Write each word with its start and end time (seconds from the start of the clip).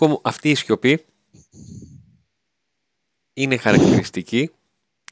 Νίκο 0.00 0.12
μου, 0.12 0.20
αυτή 0.24 0.50
η 0.50 0.54
σιωπή 0.54 1.04
είναι 3.32 3.56
χαρακτηριστική 3.56 4.50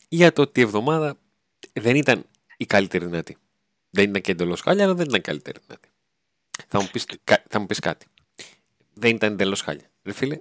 για 0.09 0.33
το 0.33 0.43
ότι 0.43 0.61
η 0.61 0.63
εβδομάδα 0.63 1.19
δεν 1.73 1.97
ήταν 1.97 2.27
η 2.57 2.67
καλύτερη 2.67 3.05
δυνατή. 3.05 3.37
Δεν 3.91 4.09
ήταν 4.09 4.23
και 4.23 4.33
εντελώς 4.33 4.61
χάλια, 4.61 4.85
αλλά 4.85 4.95
δεν 4.95 5.07
ήταν 5.07 5.21
καλύτερη 5.21 5.59
δυνατή. 5.67 5.89
Θα 6.69 6.81
μου 6.81 6.89
πεις, 6.93 7.07
θα 7.49 7.59
μου 7.59 7.67
πεις 7.67 7.79
κάτι. 7.79 8.07
Δεν 8.95 9.15
ήταν 9.15 9.33
εντελώς 9.33 9.61
χάλια. 9.61 9.91
Ρε 10.03 10.13
φίλε, 10.13 10.41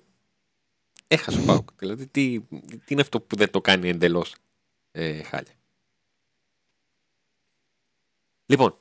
έχασε 1.07 1.39
ο 1.39 1.43
Πάουκ. 1.43 1.69
Δηλαδή, 1.75 2.07
τι, 2.07 2.39
τι 2.39 2.85
είναι 2.87 3.01
αυτό 3.01 3.21
που 3.21 3.35
δεν 3.35 3.51
το 3.51 3.61
κάνει 3.61 3.89
εντελώς 3.89 4.35
ε, 4.91 5.23
χάλια. 5.23 5.53
Λοιπόν, 8.45 8.77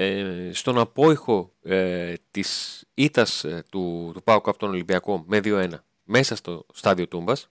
ε, 0.00 0.50
στον 0.52 0.78
απόϊχο 0.78 1.54
ε, 1.62 2.14
της 2.30 2.82
ήττας 2.94 3.44
ε, 3.44 3.64
του, 3.70 4.10
του 4.14 4.22
ΠΑΟΚ 4.22 4.48
από 4.48 4.58
τον 4.58 4.68
Ολυμπιακό 4.68 5.24
με 5.26 5.40
2-1 5.44 5.70
μέσα 6.04 6.36
στο 6.36 6.66
στάδιο 6.72 7.08
Τούμπας 7.08 7.48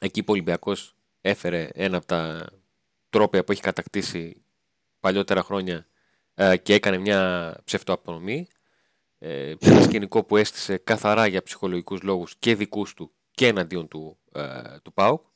εκεί 0.00 0.20
που 0.20 0.26
ο 0.28 0.32
Ολυμπιακός 0.32 0.96
έφερε 1.20 1.68
ένα 1.72 1.96
από 1.96 2.06
τα 2.06 2.46
τρόπια 3.10 3.44
που 3.44 3.52
έχει 3.52 3.60
κατακτήσει 3.60 4.42
παλιότερα 5.00 5.42
χρόνια 5.42 5.86
ε, 6.34 6.56
και 6.56 6.74
έκανε 6.74 6.98
μια 6.98 7.60
ψευτοαπονομή 7.64 8.48
ε, 9.18 9.54
ένα 9.60 9.82
σκηνικό 9.82 10.24
που 10.24 10.36
έστησε 10.36 10.76
καθαρά 10.76 11.26
για 11.26 11.42
ψυχολογικούς 11.42 12.02
λόγους 12.02 12.36
και 12.36 12.54
δικούς 12.54 12.94
του 12.94 13.12
και 13.30 13.46
εναντίον 13.46 13.88
του, 13.88 14.18
ε, 14.32 14.78
του 14.82 14.92
ΠΑΟΚ 14.92 15.26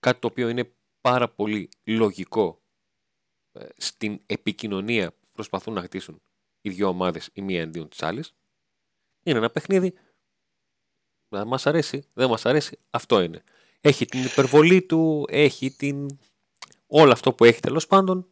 κάτι 0.00 0.20
το 0.20 0.26
οποίο 0.26 0.48
είναι 0.48 0.72
πάρα 1.00 1.28
πολύ 1.28 1.68
λογικό 1.84 2.62
ε, 3.52 3.66
στην 3.76 4.20
επικοινωνία 4.26 5.12
προσπαθούν 5.38 5.74
να 5.74 5.82
χτίσουν 5.82 6.22
οι 6.60 6.70
δύο 6.70 6.88
ομάδες 6.88 7.30
η 7.32 7.42
μία 7.42 7.60
εναντίον 7.60 7.88
της 7.88 8.02
άλλης. 8.02 8.34
Είναι 9.22 9.38
ένα 9.38 9.50
παιχνίδι. 9.50 9.94
Δεν 11.28 11.46
μας 11.46 11.66
αρέσει, 11.66 12.06
δεν 12.14 12.28
μας 12.28 12.46
αρέσει. 12.46 12.78
Αυτό 12.90 13.20
είναι. 13.20 13.42
Έχει 13.80 14.06
την 14.06 14.24
υπερβολή 14.24 14.82
του, 14.82 15.24
έχει 15.28 15.70
την... 15.70 16.18
όλο 16.86 17.12
αυτό 17.12 17.32
που 17.32 17.44
έχει 17.44 17.60
τέλος 17.60 17.86
πάντων. 17.86 18.28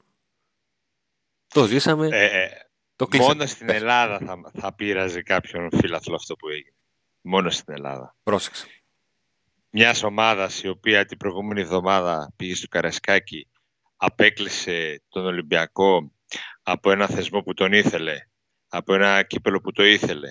Το 1.48 1.66
ζήσαμε. 1.66 2.08
Ε, 2.12 2.42
ε, 2.42 2.50
το 2.96 3.08
μόνο 3.18 3.46
στην 3.46 3.70
Ελλάδα 3.70 4.18
θα, 4.18 4.50
θα 4.60 4.74
πείραζε 4.74 5.22
κάποιον 5.22 5.70
φίλαθλο 5.70 6.14
αυτό 6.14 6.36
που 6.36 6.48
έγινε. 6.48 6.77
Μόνο 7.20 7.50
στην 7.50 7.74
Ελλάδα. 7.74 8.16
Πρόσεξε. 8.22 8.66
Μιας 9.70 10.02
ομάδας 10.02 10.62
η 10.62 10.68
οποία 10.68 11.04
την 11.04 11.16
προηγούμενη 11.16 11.60
εβδομάδα 11.60 12.32
πήγε 12.36 12.54
στο 12.54 12.68
Καρασκάκι, 12.68 13.48
απέκλεισε 13.96 15.02
τον 15.08 15.24
Ολυμπιακό 15.24 16.16
από 16.69 16.91
ένα 16.91 17.06
θεσμό 17.06 17.41
που 17.41 17.55
τον 17.55 17.72
ήθελε, 17.72 18.17
από 18.69 18.95
ένα 18.95 19.22
κύπελο 19.22 19.61
που 19.61 19.72
το 19.72 19.84
ήθελε, 19.84 20.28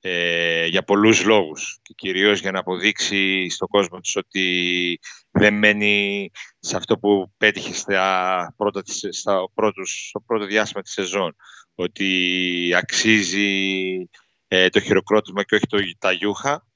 ε, 0.00 0.66
για 0.66 0.82
πολλούς 0.82 1.24
λόγους 1.24 1.78
και 1.82 1.94
κυρίως 1.96 2.40
για 2.40 2.50
να 2.50 2.58
αποδείξει 2.58 3.48
στον 3.48 3.68
κόσμο 3.68 4.00
της 4.00 4.16
ότι 4.16 4.98
δεν 5.30 5.54
μένει 5.54 6.30
σε 6.58 6.76
αυτό 6.76 6.98
που 6.98 7.32
πέτυχε 7.36 7.74
στα 7.74 8.54
πρώτα, 8.56 8.82
στα 9.10 9.50
πρώτους, 9.54 10.06
στο 10.08 10.20
πρώτο 10.20 10.44
διάστημα 10.44 10.82
της 10.82 10.92
σεζόν, 10.92 11.36
ότι 11.74 12.72
αξίζει 12.76 14.08
ε, 14.48 14.68
το 14.68 14.80
χειροκρότημα 14.80 15.42
και 15.42 15.54
όχι 15.54 15.66
το, 15.66 15.78
τα 15.98 16.12
γιούχα. 16.12 16.66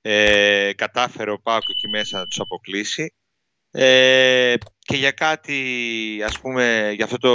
Ε, 0.00 0.72
κατάφερε 0.76 1.30
ο 1.30 1.40
Πάκο 1.40 1.66
εκεί 1.70 1.88
μέσα 1.88 2.18
να 2.18 2.26
τους 2.26 2.40
αποκλείσει 2.40 3.14
ε, 3.70 4.54
και 4.78 4.96
για 4.96 5.10
κάτι, 5.10 6.22
ας 6.26 6.40
πούμε, 6.40 6.92
για 6.94 7.04
αυτό 7.04 7.18
το 7.18 7.32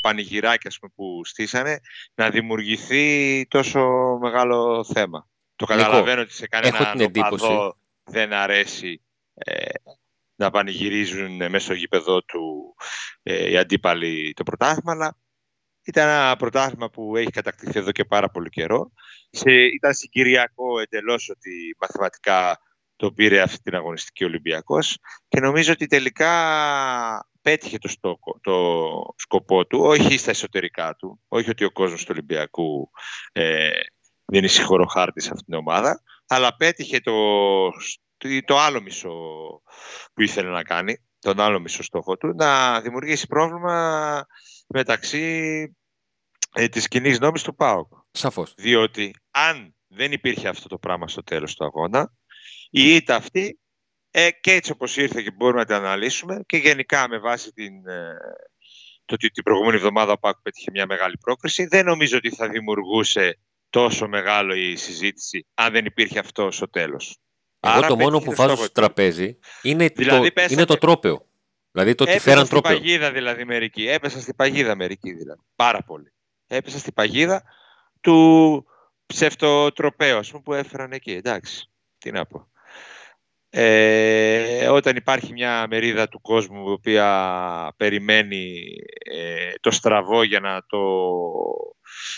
πανηγυράκι 0.00 0.66
ας 0.66 0.78
πούμε, 0.78 0.92
που 0.96 1.24
στήσανε, 1.24 1.80
να 2.14 2.30
δημιουργηθεί 2.30 3.46
τόσο 3.48 3.80
μεγάλο 4.20 4.84
θέμα. 4.84 5.28
Το 5.56 5.66
καταλαβαίνω 5.66 6.20
ότι 6.20 6.32
σε 6.32 6.46
κανένα 6.46 6.94
οπαδό 7.04 7.78
δεν 8.04 8.32
αρέσει 8.32 9.02
ε, 9.34 9.70
να 10.34 10.50
πανηγυρίζουν 10.50 11.36
μέσα 11.36 11.58
στο 11.58 11.74
γήπεδο 11.74 12.22
του 12.22 12.74
ε, 13.22 13.50
οι 13.50 13.56
αντίπαλοι 13.56 14.32
το 14.36 14.42
πρωτάθλημα, 14.42 14.92
αλλά 14.92 15.16
ήταν 15.84 16.08
ένα 16.08 16.36
πρωτάθλημα 16.36 16.90
που 16.90 17.16
έχει 17.16 17.30
κατακτηθεί 17.30 17.78
εδώ 17.78 17.92
και 17.92 18.04
πάρα 18.04 18.30
πολύ 18.30 18.48
καιρό. 18.48 18.92
Σε, 19.30 19.50
ήταν 19.50 19.94
συγκυριακό 19.94 20.80
εντελώς 20.80 21.28
ότι 21.28 21.76
μαθηματικά 21.80 22.58
το 22.96 23.12
πήρε 23.12 23.40
αυτή 23.40 23.62
την 23.62 23.74
αγωνιστική 23.74 24.24
Ολυμπιακός 24.24 24.98
και 25.28 25.40
νομίζω 25.40 25.72
ότι 25.72 25.86
τελικά 25.86 26.30
πέτυχε 27.42 27.78
το, 27.78 27.88
στόκο, 27.88 28.38
το 28.42 28.78
σκοπό 29.16 29.66
του, 29.66 29.80
όχι 29.80 30.18
στα 30.18 30.30
εσωτερικά 30.30 30.94
του, 30.94 31.20
όχι 31.28 31.50
ότι 31.50 31.64
ο 31.64 31.70
κόσμος 31.70 32.00
του 32.00 32.08
Ολυμπιακού 32.10 32.90
ε, 33.32 33.70
δεν 34.24 34.38
είναι 34.38 34.46
συγχωροχάρτη 34.46 35.20
σε 35.20 35.28
αυτήν 35.28 35.44
την 35.46 35.54
ομάδα, 35.54 36.02
αλλά 36.26 36.56
πέτυχε 36.56 37.00
το, 37.00 37.12
το 38.44 38.58
άλλο 38.58 38.82
μισό 38.82 39.12
που 40.14 40.22
ήθελε 40.22 40.50
να 40.50 40.62
κάνει, 40.62 40.96
τον 41.18 41.40
άλλο 41.40 41.60
μισό 41.60 41.82
στόχο 41.82 42.16
του, 42.16 42.34
να 42.36 42.80
δημιουργήσει 42.80 43.26
πρόβλημα 43.26 44.26
μεταξύ 44.66 45.76
ε, 46.52 46.68
της 46.68 46.88
κοινή 46.88 47.10
γνώμης 47.10 47.42
του 47.42 47.54
ΠΑΟΚ. 47.54 47.92
Σαφώς. 48.10 48.54
Διότι 48.56 49.14
αν 49.30 49.74
δεν 49.86 50.12
υπήρχε 50.12 50.48
αυτό 50.48 50.68
το 50.68 50.78
πράγμα 50.78 51.08
στο 51.08 51.22
τέλος 51.22 51.54
του 51.54 51.64
αγώνα, 51.64 52.12
η 52.76 52.94
ήττα 52.94 53.14
αυτή 53.14 53.58
ε, 54.10 54.30
και 54.30 54.52
έτσι 54.52 54.72
όπως 54.72 54.96
ήρθε 54.96 55.22
και 55.22 55.30
μπορούμε 55.30 55.58
να 55.58 55.66
την 55.66 55.74
αναλύσουμε 55.74 56.40
και 56.46 56.56
γενικά 56.56 57.08
με 57.08 57.18
βάση 57.18 57.52
την, 57.52 57.88
ε, 57.88 58.16
το 59.04 59.14
ότι 59.14 59.30
την 59.30 59.42
προηγούμενη 59.42 59.76
εβδομάδα 59.76 60.12
ο 60.12 60.18
Πάκου 60.18 60.42
πέτυχε 60.42 60.70
μια 60.70 60.86
μεγάλη 60.86 61.18
πρόκριση 61.18 61.66
δεν 61.66 61.84
νομίζω 61.84 62.16
ότι 62.16 62.34
θα 62.34 62.48
δημιουργούσε 62.48 63.38
τόσο 63.70 64.08
μεγάλο 64.08 64.54
η 64.54 64.76
συζήτηση 64.76 65.46
αν 65.54 65.72
δεν 65.72 65.84
υπήρχε 65.84 66.18
αυτό 66.18 66.50
στο 66.50 66.70
τέλος. 66.70 67.18
Εγώ 67.60 67.76
Άρα, 67.76 67.86
το 67.86 67.96
μόνο 67.96 68.18
που 68.18 68.34
βάζω 68.34 68.56
στο 68.56 68.70
τραπέζι 68.70 69.38
είναι, 69.62 69.88
δηλαδή, 69.88 70.32
το, 70.32 70.42
είναι 70.48 70.64
το 70.64 70.78
τρόπεο. 70.78 71.26
Δηλαδή 71.70 71.94
το 71.94 72.04
ότι 72.04 72.18
φέραν 72.18 72.48
τρόπεο. 72.48 72.70
Έπεσα 72.70 72.84
στην 72.84 72.90
παγίδα 72.90 73.12
δηλαδή 73.12 73.44
μερικοί. 73.44 73.88
Έπεσα 73.88 74.20
στην 74.20 74.36
παγίδα 74.36 74.76
μερικοί 74.76 75.12
δηλαδή. 75.12 75.40
Πάρα 75.56 75.82
πολύ. 75.82 76.12
Έπεσα 76.46 76.78
στην 76.78 76.92
παγίδα 76.92 77.42
του 78.00 78.66
ψευτοτροπαίου 79.06 80.18
ας 80.18 80.30
πούμε, 80.30 80.42
που 80.42 80.52
έφεραν 80.52 80.92
εκεί. 80.92 81.12
Εντάξει. 81.12 81.68
Τι 81.98 82.10
να 82.10 82.26
πω. 82.26 82.48
Ε, 83.56 84.68
όταν 84.68 84.96
υπάρχει 84.96 85.32
μια 85.32 85.66
μερίδα 85.70 86.08
του 86.08 86.20
κόσμου 86.20 86.68
η 86.68 86.72
οποία 86.72 87.74
περιμένει 87.76 88.62
ε, 89.04 89.52
το 89.60 89.70
στραβό 89.70 90.22
για 90.22 90.40
να 90.40 90.62
το 90.66 90.78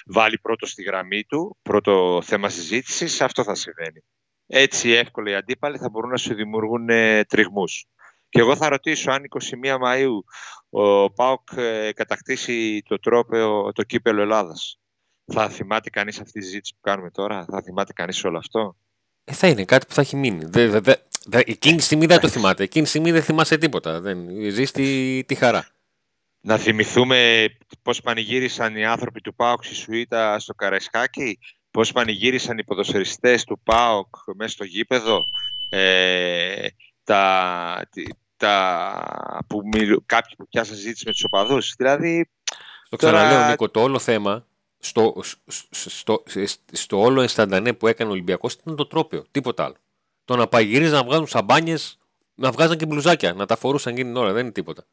βάλει 0.06 0.38
πρώτο 0.38 0.66
στη 0.66 0.82
γραμμή 0.82 1.24
του, 1.24 1.56
πρώτο 1.62 2.22
θέμα 2.24 2.48
συζήτησης, 2.48 3.20
αυτό 3.20 3.42
θα 3.42 3.54
συμβαίνει. 3.54 4.04
Έτσι 4.46 4.90
εύκολα 4.90 5.30
οι 5.30 5.34
αντίπαλοι 5.34 5.78
θα 5.78 5.88
μπορούν 5.88 6.10
να 6.10 6.16
σου 6.16 6.34
δημιουργούν 6.34 6.88
ε, 6.88 7.24
τριγμούς. 7.24 7.86
Και 8.28 8.40
εγώ 8.40 8.56
θα 8.56 8.68
ρωτήσω 8.68 9.10
αν 9.10 9.22
21 9.64 9.86
Μαΐου 9.86 10.18
ο 10.68 11.12
ΠΑΟΚ 11.12 11.48
ε, 11.56 11.92
κατακτήσει 11.92 12.82
το 12.88 12.98
τρόπεο, 12.98 13.72
το 13.72 13.82
κύπελο 13.82 14.22
Ελλάδας. 14.22 14.80
Θα 15.32 15.48
θυμάται 15.48 15.90
κανείς 15.90 16.20
αυτή 16.20 16.38
τη 16.38 16.44
συζήτηση 16.44 16.74
που 16.74 16.80
κάνουμε 16.80 17.10
τώρα, 17.10 17.44
θα 17.44 17.62
θυμάται 17.62 17.92
κανείς 17.92 18.24
όλο 18.24 18.38
αυτό; 18.38 18.76
Ε, 19.24 19.32
θα 19.32 19.48
είναι 19.48 19.64
κάτι 19.64 19.86
που 19.86 19.92
θα 19.92 20.00
έχει 20.00 20.16
μείνει. 20.16 20.44
Δε, 20.44 20.68
δε, 20.68 20.80
δε, 20.80 20.94
εκείνη 21.30 21.76
τη 21.76 21.82
στιγμή 21.82 22.06
δεν 22.06 22.20
το 22.20 22.28
θυμάται. 22.28 22.62
Εκείνη 22.62 22.84
τη 22.84 22.90
στιγμή 22.90 23.10
δεν 23.10 23.22
θυμάσαι 23.22 23.58
τίποτα. 23.58 24.00
Δεν, 24.00 24.28
ζεις 24.50 24.70
τη, 24.70 25.24
τη 25.24 25.34
χαρά. 25.34 25.66
Να 26.40 26.56
θυμηθούμε 26.56 27.46
πώς 27.82 28.00
πανηγύρισαν 28.00 28.76
οι 28.76 28.84
άνθρωποι 28.84 29.20
του 29.20 29.34
ΠΑΟΚ 29.34 29.64
στη 29.64 29.74
Σουήτα 29.74 30.38
στο 30.38 30.54
Καραϊσκάκι, 30.54 31.38
πώς 31.70 31.92
πανηγύρισαν 31.92 32.58
οι 32.58 32.64
ποδοσφαιριστές 32.64 33.44
του 33.44 33.60
ΠΑΟΚ 33.64 34.14
μέσα 34.34 34.50
στο 34.50 34.64
γήπεδο, 34.64 35.24
ε, 35.70 36.66
τα, 37.04 37.88
τα, 38.36 39.44
που 39.46 39.62
μιλ, 39.72 40.00
κάποιοι 40.06 40.34
που 40.36 40.48
πιάσαν 40.48 40.76
ζήτηση 40.76 41.02
με 41.06 41.12
τους 41.12 41.24
οπαδούς. 41.24 41.74
Δηλαδή, 41.76 42.30
το 42.88 42.96
ξαναλέω 42.96 43.50
Νίκο, 43.50 43.68
το 43.68 43.82
όλο 43.82 43.98
θέμα 43.98 44.46
στο, 44.78 45.22
στο, 45.70 46.22
στο, 46.72 47.00
όλο 47.00 47.20
αισθαντανέ 47.20 47.72
που 47.72 47.86
έκανε 47.86 48.10
ο 48.10 48.12
Ολυμπιακός 48.12 48.52
ήταν 48.52 48.76
το 48.76 48.86
τρόπιο, 48.86 49.24
τίποτα 49.30 49.64
άλλο. 49.64 49.76
Το 50.26 50.36
να 50.36 50.46
παγυρίζαν 50.46 50.94
να 50.94 51.04
βγάζουν 51.04 51.26
σαμπάνιες, 51.26 51.98
να 52.34 52.50
βγάζαν 52.50 52.76
και 52.76 52.86
μπλουζάκια, 52.86 53.32
να 53.32 53.46
τα 53.46 53.56
φορούσαν 53.56 53.92
εκείνη 53.92 54.08
την 54.08 54.16
ώρα, 54.16 54.32
δεν 54.32 54.42
είναι 54.42 54.52
τίποτα. 54.52 54.86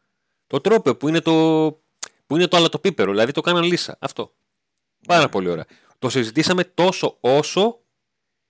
Το 0.48 0.62
τρόπιο 0.62 0.98
που 0.98 1.08
είναι 1.08 1.20
το, 1.20 1.32
που 2.26 2.36
είναι 2.36 2.48
το 2.48 2.58
αλατοπίπερο, 2.58 3.12
δηλαδή 3.12 3.32
το 3.32 3.42
κάναν 3.42 3.64
λύσα. 3.64 3.98
Αυτό. 4.00 4.34
Πάρα 5.08 5.30
πολύ 5.30 5.50
ωραία. 5.50 5.66
Το 6.00 6.10
συζητήσαμε 6.10 6.64
τόσο 6.64 7.18
όσο 7.20 7.80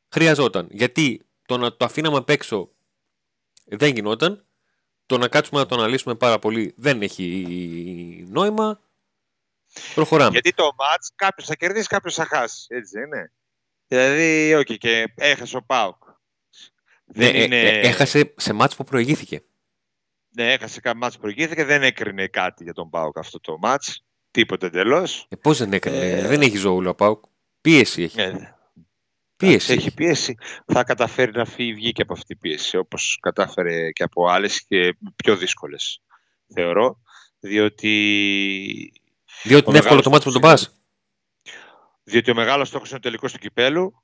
χρειαζόταν. 0.09 0.67
Γιατί 0.71 1.25
το 1.45 1.57
να 1.57 1.75
το 1.75 1.85
αφήναμε 1.85 2.17
απ' 2.17 2.29
έξω 2.29 2.69
δεν 3.65 3.93
γινόταν. 3.93 4.45
Το 5.05 5.17
να 5.17 5.27
κάτσουμε 5.27 5.59
να 5.59 5.65
το 5.65 5.75
αναλύσουμε 5.75 6.15
πάρα 6.15 6.39
πολύ 6.39 6.73
δεν 6.77 7.01
έχει 7.01 8.25
νόημα. 8.29 8.81
Προχωράμε. 9.95 10.31
Γιατί 10.31 10.53
το 10.53 10.73
μάτς 10.77 11.11
κάποιος 11.15 11.47
θα 11.47 11.55
κερδίσει, 11.55 11.87
κάποιος 11.87 12.15
θα 12.15 12.25
χάσει. 12.25 12.65
Έτσι 12.69 12.97
δεν 12.97 13.05
είναι. 13.05 13.31
Δηλαδή, 13.87 14.53
όχι, 14.53 14.77
και 14.77 15.13
έχασε 15.15 15.57
ο 15.57 15.63
Πάουκ. 15.63 16.02
Δεν 17.13 17.31
ναι, 17.31 17.43
είναι... 17.43 17.59
Ε, 17.59 17.79
έχασε 17.79 18.33
σε 18.37 18.53
μάτς 18.53 18.75
που 18.75 18.83
προηγήθηκε. 18.83 19.43
Ναι, 20.29 20.53
έχασε 20.53 20.79
κάποιο 20.79 20.99
μάτς 20.99 21.15
που 21.15 21.21
προηγήθηκε. 21.21 21.63
Δεν 21.63 21.83
έκρινε 21.83 22.27
κάτι 22.27 22.63
για 22.63 22.73
τον 22.73 22.89
Πάουκ 22.89 23.17
αυτό 23.17 23.39
το 23.39 23.57
μάτς. 23.57 24.05
Τίποτε 24.31 24.65
εντελώς. 24.65 25.25
Ε, 25.29 25.35
Πώς 25.35 25.57
δεν 25.57 25.73
έκρινε. 25.73 26.09
Ε... 26.09 26.27
Δεν 26.27 26.41
έχει 26.41 26.57
ζωούλα 26.57 26.89
ο 26.89 26.95
Πάουκ. 26.95 27.23
Πίεση 27.61 28.03
έχει. 28.03 28.21
Ε, 28.21 28.55
πίεση. 29.35 29.73
Έχει 29.73 29.93
πίεση. 29.93 30.35
Θα 30.65 30.83
καταφέρει 30.83 31.31
να 31.31 31.45
φύγει, 31.45 31.73
βγει 31.73 31.91
και 31.91 32.01
από 32.01 32.13
αυτή 32.13 32.25
την 32.25 32.37
πίεση, 32.37 32.77
όπως 32.77 33.17
κατάφερε 33.21 33.91
και 33.91 34.03
από 34.03 34.27
άλλες 34.27 34.65
και 34.67 34.95
πιο 35.15 35.37
δύσκολες, 35.37 36.01
θεωρώ. 36.53 37.01
Διότι... 37.39 38.93
Διότι 39.43 39.69
είναι 39.69 39.77
εύκολο 39.77 40.01
το 40.01 40.09
μάτι 40.09 40.23
που 40.23 40.31
τον 40.31 40.41
πας. 40.41 40.75
Διότι 42.03 42.31
ο 42.31 42.33
μεγάλος 42.33 42.67
στόχος 42.67 42.89
είναι 42.89 42.97
ο 42.97 43.01
τελικός 43.01 43.31
του 43.31 43.39
κυπέλου. 43.39 44.03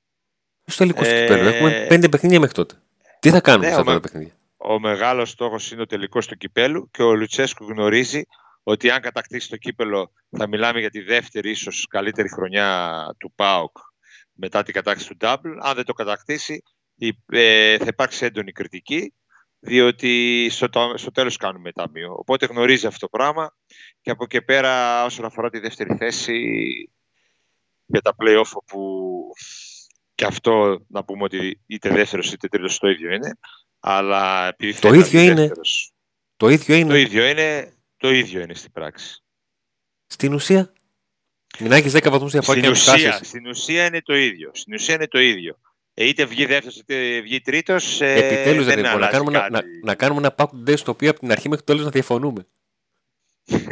Στο 0.66 0.78
τελικός 0.78 1.08
του 1.08 1.16
κυπέλου. 1.16 1.48
Έχουμε 1.48 1.86
πέντε 1.90 2.10
παιχνίδια 2.10 2.40
μέχρι 2.40 2.56
τότε. 2.56 2.82
Τι 3.20 3.30
θα 3.30 3.42
κάνουμε 3.42 3.68
ναι, 3.68 3.74
σε 3.74 3.80
αυτά 3.80 3.94
τα 3.94 4.00
παιχνίδια. 4.00 4.34
Ο 4.58 4.80
μεγάλος 4.80 5.30
στόχος 5.30 5.72
είναι 5.72 5.82
ο 5.82 5.86
τελικός 5.86 6.28
του 6.28 6.38
κυπέλου 6.38 6.90
και 6.92 7.04
ο 7.04 7.16
Λουτσέσκου 7.16 7.66
γνωρίζει 7.66 8.24
ότι 8.64 8.90
αν 8.90 9.02
κατακτήσει 9.02 9.50
το 9.50 9.58
κύπελο 9.58 10.12
θα 10.38 10.48
μιλάμε 10.48 10.80
για 10.80 10.90
τη 10.90 11.02
δεύτερη 11.02 11.50
ίσως 11.50 11.88
καλύτερη 11.90 12.30
χρονιά 12.30 12.94
του 13.18 13.32
ΠΑΟΚ 13.36 13.78
μετά 14.34 14.64
την 14.64 14.74
κατάκτηση 14.74 15.10
του 15.10 15.18
Double. 15.20 15.58
Αν 15.62 15.76
δεν 15.76 15.86
το 15.86 15.94
κατακτήσει 15.94 16.64
ε, 17.26 17.78
θα 17.78 17.86
υπάρξει 17.88 18.26
έντονη 18.26 18.52
κριτική 18.52 19.14
διότι 19.60 20.48
στο, 20.52 20.94
στο 20.96 21.12
τέλος 21.12 21.38
κάνουμε 21.38 21.72
ταμείο. 21.72 22.16
Οπότε 22.18 22.46
γνωρίζει 22.46 22.88
αυτό 22.88 23.00
το 23.00 23.18
πράγμα 23.18 23.56
και 24.02 24.12
από 24.12 24.24
εκεί 24.24 24.42
πέρα 24.42 25.06
όσον 25.06 25.26
αφορά 25.26 25.50
τη 25.50 25.60
δεύτερη 25.60 25.96
θέση 25.96 26.42
για 27.86 28.02
τα 28.02 28.16
play-off 28.20 28.52
που 28.66 29.22
και 30.20 30.26
αυτό 30.26 30.86
να 30.88 31.04
πούμε 31.04 31.24
ότι 31.24 31.60
είτε 31.66 31.90
δεύτερος 31.90 32.34
είτε 32.34 32.48
τρίτος 32.48 32.80
το 32.80 32.90
ίδιο 32.90 33.14
είναι 33.14 33.38
αλλά 33.80 34.48
επειδή 34.48 34.80
το 34.80 34.94
ίδιο 34.94 35.22
είναι. 35.22 35.52
Το 36.38 36.50
ίδιο 36.50 36.76
είναι. 36.76 36.90
Το 36.90 36.96
ίδιο 36.96 37.28
είναι 37.28 37.74
το 37.98 38.12
ίδιο 38.12 38.42
είναι 38.42 38.54
στην 38.54 38.72
πράξη. 38.72 39.24
Στην 40.08 40.34
ουσία. 40.34 40.74
Μην 41.60 41.72
έχει 41.72 41.90
10 41.94 42.10
βαθμούς 42.10 42.32
διαφορά 42.32 42.60
στην 42.60 42.72
ουσία, 42.72 43.24
στην 43.24 43.48
ουσία 43.48 43.86
είναι 43.86 44.02
το 44.02 44.16
ίδιο. 44.16 44.52
Στην 44.54 44.74
ουσία 44.74 44.94
είναι 44.94 45.08
το 45.08 45.20
ίδιο. 45.20 45.60
Ε, 45.94 46.08
είτε 46.08 46.26
βγει 46.26 46.46
δεύτερος 46.46 46.78
είτε 46.78 47.22
βγει 47.22 47.42
τρίτος. 47.42 48.02
Ε, 48.02 48.14
Επιτέλους 48.14 48.66
δεν 48.66 48.80
είναι. 48.80 48.94
Να 48.96 49.08
κάνουμε, 49.08 49.32
να, 49.32 49.50
να, 49.50 49.62
να 49.84 49.96
κάνουμε 49.96 50.20
ένα 50.20 50.36
pack 50.38 50.70
day 50.70 50.78
στο 50.78 50.92
οποίο 50.92 51.10
από 51.10 51.20
την 51.20 51.32
αρχή 51.32 51.50
μέχρι 51.50 51.66
το 51.66 51.72
τέλος 51.72 51.86
να 51.86 51.92
διαφωνούμε. 51.92 52.48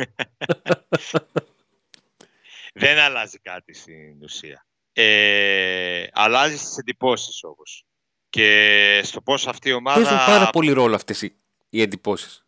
δεν 2.74 2.98
αλλάζει 2.98 3.40
κάτι 3.40 3.74
στην 3.74 4.24
ουσία. 4.24 4.67
Ε, 5.00 6.08
αλλάζει 6.12 6.56
τις 6.56 6.78
εντυπώσεις 6.78 7.44
όμως. 7.44 7.86
Και 8.30 9.02
στο 9.04 9.22
πώς 9.22 9.48
αυτή 9.48 9.70
η 9.70 9.74
ομάδα. 9.74 10.02
Παίζουν 10.02 10.18
πάρα 10.18 10.50
πολύ 10.50 10.72
ρόλο 10.72 10.96
αυτές 10.96 11.22
οι, 11.22 11.36
οι 11.70 11.82
εντυπώσεις. 11.82 12.46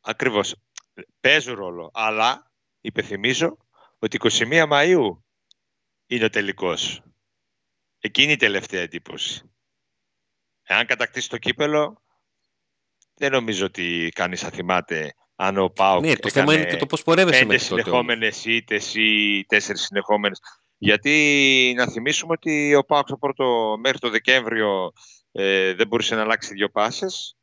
Ακριβώς. 0.00 0.54
Παίζουν 1.20 1.54
ρόλο. 1.54 1.90
Αλλά 1.94 2.52
υπενθυμίζω 2.80 3.56
ότι 3.98 4.18
21 4.20 4.68
Μαΐου 4.68 5.22
είναι 6.06 6.24
ο 6.24 6.30
τελικός. 6.30 7.02
Εκείνη 7.98 8.32
η 8.32 8.36
τελευταία 8.36 8.80
εντύπωση. 8.80 9.50
Εάν 10.62 10.86
κατακτήσει 10.86 11.28
το 11.28 11.38
κύπελο, 11.38 12.02
δεν 13.14 13.30
νομίζω 13.32 13.64
ότι 13.64 14.08
κανείς 14.14 14.40
θα 14.40 14.50
θυμάται 14.50 15.14
αν 15.34 15.58
ο 15.58 15.68
Πάοκ 15.68 16.04
ναι, 16.04 16.16
το 16.16 16.30
θέμα 16.30 16.54
είναι 16.54 16.64
και 16.64 16.76
το 16.76 16.86
πώς 16.86 17.02
πορεύεσαι 17.02 17.38
πέντε 17.38 17.58
συνεχόμενες 17.58 18.44
ήττες 18.44 18.94
ή 18.94 19.44
τέσσερις 19.48 19.82
συνεχόμενες. 19.82 20.40
Γιατί 20.78 21.74
να 21.76 21.86
θυμίσουμε 21.86 22.32
ότι 22.32 22.74
ο 22.74 22.84
Πάοκ 22.84 23.08
μέχρι 23.80 23.98
το 23.98 24.10
Δεκέμβριο 24.10 24.92
ε, 25.32 25.74
δεν 25.74 25.86
μπορούσε 25.86 26.14
να 26.14 26.20
αλλάξει 26.20 26.54
δύο 26.54 26.68
πάσες 26.68 27.36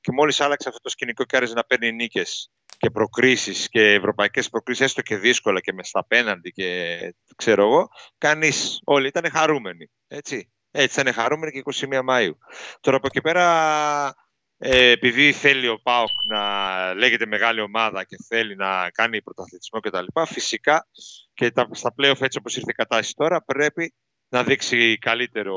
και 0.00 0.12
μόλις 0.12 0.40
άλλαξε 0.40 0.68
αυτό 0.68 0.80
το 0.80 0.88
σκηνικό 0.88 1.24
και 1.24 1.36
άρχισε 1.36 1.54
να 1.54 1.64
παίρνει 1.64 1.92
νίκες 1.92 2.50
και 2.78 2.90
προκρίσεις 2.90 3.68
και 3.68 3.92
ευρωπαϊκές 3.92 4.48
προκρίσεις 4.48 4.84
έστω 4.84 5.02
και 5.02 5.16
δύσκολα 5.16 5.60
και 5.60 5.72
μες 5.72 5.88
στα 5.88 6.06
πέναντι 6.06 6.50
και 6.50 6.98
ξέρω 7.36 7.62
εγώ, 7.62 7.88
κανείς, 8.18 8.80
όλοι 8.84 9.06
ήταν 9.06 9.30
χαρούμενοι, 9.30 9.90
έτσι. 10.08 10.52
Έτσι 10.70 11.00
ήταν 11.00 11.12
χαρούμενοι 11.12 11.52
και 11.52 11.62
21 11.64 12.00
Μαΐου. 12.08 12.32
Τώρα 12.80 12.96
από 12.96 13.06
εκεί 13.06 13.20
πέρα, 13.20 14.14
ε, 14.58 14.90
επειδή 14.90 15.32
θέλει 15.32 15.68
ο 15.68 15.80
ΠΑΟΚ 15.82 16.08
να 16.28 16.94
λέγεται 16.94 17.26
μεγάλη 17.26 17.60
ομάδα 17.60 18.04
και 18.04 18.16
θέλει 18.28 18.56
να 18.56 18.90
κάνει 18.90 19.22
πρωταθλητισμό 19.22 19.80
κτλ. 19.80 20.22
Φυσικά 20.26 20.86
και 21.34 21.50
τα, 21.50 21.68
στα 21.70 21.94
playoff 21.96 22.20
έτσι 22.20 22.38
όπως 22.38 22.56
ήρθε 22.56 22.70
η 22.70 22.74
κατάσταση 22.74 23.14
τώρα 23.14 23.42
πρέπει 23.42 23.94
να 24.28 24.44
δείξει 24.44 24.98
καλύτερο 24.98 25.56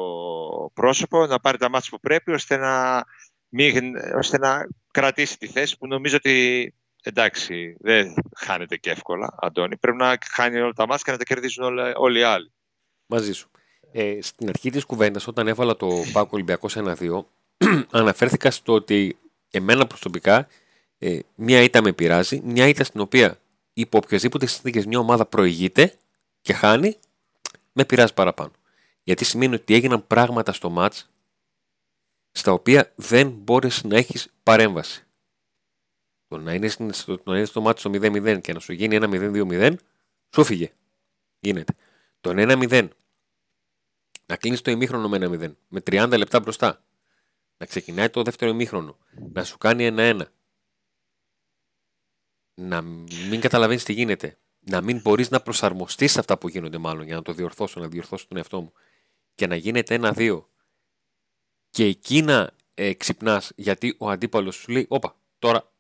πρόσωπο, 0.74 1.26
να 1.26 1.40
πάρει 1.40 1.58
τα 1.58 1.70
μάτια 1.70 1.90
που 1.92 2.00
πρέπει 2.00 2.32
ώστε 2.32 2.58
να, 2.58 3.04
μην, 3.50 3.94
ώστε 4.18 4.38
να 4.38 4.68
κρατήσει 4.92 5.38
τη 5.38 5.48
θέση 5.48 5.78
που 5.78 5.88
νομίζω 5.88 6.16
ότι 6.16 6.74
εντάξει, 7.04 7.76
δεν 7.80 8.14
χάνεται 8.38 8.78
και 8.78 8.90
εύκολα, 8.90 9.36
Αντώνη. 9.42 9.78
Πρέπει 9.78 9.98
να 9.98 10.18
χάνει 10.32 10.60
όλα 10.60 10.74
τα 10.74 10.88
μάτια 10.88 11.04
και 11.06 11.12
να 11.12 11.18
τα 11.18 11.24
κερδίσουν 11.24 11.64
όλα, 11.64 11.94
όλοι 11.96 12.20
οι 12.20 12.24
άλλοι. 12.24 12.52
Μαζί 13.06 13.34
σου. 13.34 13.50
Ε, 13.92 14.18
στην 14.22 14.50
αρχή 14.50 14.70
της 14.70 14.86
κουβέντας, 14.86 15.28
όταν 15.28 15.48
έβαλα 15.48 15.76
το 15.76 15.88
Πάκο 16.12 16.30
Ολυμπιακός 16.32 16.76
1-2, 16.78 17.24
αναφέρθηκα 17.92 18.52
στο 18.52 18.74
ότι 18.74 19.18
εμένα 19.52 19.88
προσωπικά 19.88 20.48
ε, 20.98 21.20
μία 21.36 21.62
ήττα 21.62 21.82
με 21.82 21.94
πειράζει, 21.94 22.42
μία 22.44 22.68
ήττα 22.68 22.84
στην 22.84 23.00
οποία 23.00 23.38
υπό 23.78 23.98
οποιασδήποτε 23.98 24.46
συνθήκες 24.46 24.86
μια 24.86 25.00
ομάδα 25.00 25.26
προηγείται 25.26 25.94
και 26.42 26.54
χάνει, 26.54 27.00
με 27.72 27.86
πειράζει 27.86 28.14
παραπάνω. 28.14 28.52
Γιατί 29.04 29.26
σημαίνει 29.26 29.56
ότι 29.56 29.74
έγιναν 29.74 30.08
πράγματα 30.08 30.54
στο 30.54 30.70
μάτς 30.70 31.10
στα 32.32 32.52
οποία 32.52 32.92
δεν 32.96 33.30
μπόρεσε 33.30 33.88
να 33.88 33.98
έχεις 33.98 34.34
παρέμβαση. 34.44 35.06
Το 36.28 36.38
να 36.38 36.54
είναι 36.54 36.68
στο, 36.68 37.22
να 37.24 37.38
είναι 37.38 37.46
στο 37.46 37.62
μάτι 37.62 37.80
στο 37.80 37.90
0-0 37.94 38.42
και 38.42 38.54
να 38.54 38.60
σου 38.60 38.74
γίνει 38.74 38.96
ένα 38.96 39.08
0-2-0, 39.12 39.76
σου 40.36 40.44
φύγε. 40.44 40.72
Γίνεται. 41.40 41.74
Το 42.22 42.32
1-0 42.36 42.88
να 44.26 44.36
κλείσει 44.36 44.64
το 44.64 44.72
ημίχρονο 44.72 45.10
με 45.10 45.18
ένα 45.18 45.28
0 45.28 45.54
με 45.68 45.82
30 45.86 46.14
λεπτά 46.18 46.40
μπροστά. 46.40 46.84
Να 47.58 47.66
ξεκινάει 47.66 48.10
το 48.10 48.22
δεύτερο 48.22 48.52
ημίχρονο. 48.52 48.98
Να 49.34 49.44
σου 49.44 49.58
κάνει 49.58 49.90
1-1. 49.98 50.22
Να 52.56 52.82
μην 53.30 53.40
καταλαβαίνεις 53.40 53.84
τι 53.84 53.94
γίνεται. 53.94 54.38
Να 54.60 54.82
μην 54.82 55.02
μπορείς 55.02 55.30
να 55.30 55.42
προσαρμοστείς 55.42 56.12
σε 56.12 56.20
αυτά 56.20 56.38
που 56.38 56.48
γίνονται, 56.48 56.78
μάλλον 56.78 57.06
για 57.06 57.16
να 57.16 57.22
το 57.22 57.34
διορθώσω, 57.34 57.80
να 57.80 57.88
διορθώσω 57.88 58.28
τον 58.28 58.38
εαυτό 58.38 58.62
μου. 58.62 58.74
Και 59.36 59.48
να 59.48 59.56
γίνεται 59.56 60.00
1-2 60.02 60.46
και 61.70 61.84
εκεί 61.84 62.22
να 62.22 62.52
ε, 62.74 62.94
ξυπνάς 62.94 63.52
γιατί 63.56 63.96
ο 64.00 64.10
αντίπαλος 64.10 64.56
σου 64.56 64.72
λέει: 64.72 64.86
Όπα, 64.90 65.20
τώρα, 65.40 65.74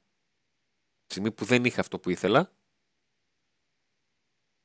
στιγμή 1.05 1.31
που 1.31 1.45
δεν 1.45 1.65
είχα 1.65 1.81
αυτό 1.81 1.99
που 1.99 2.09
ήθελα, 2.09 2.51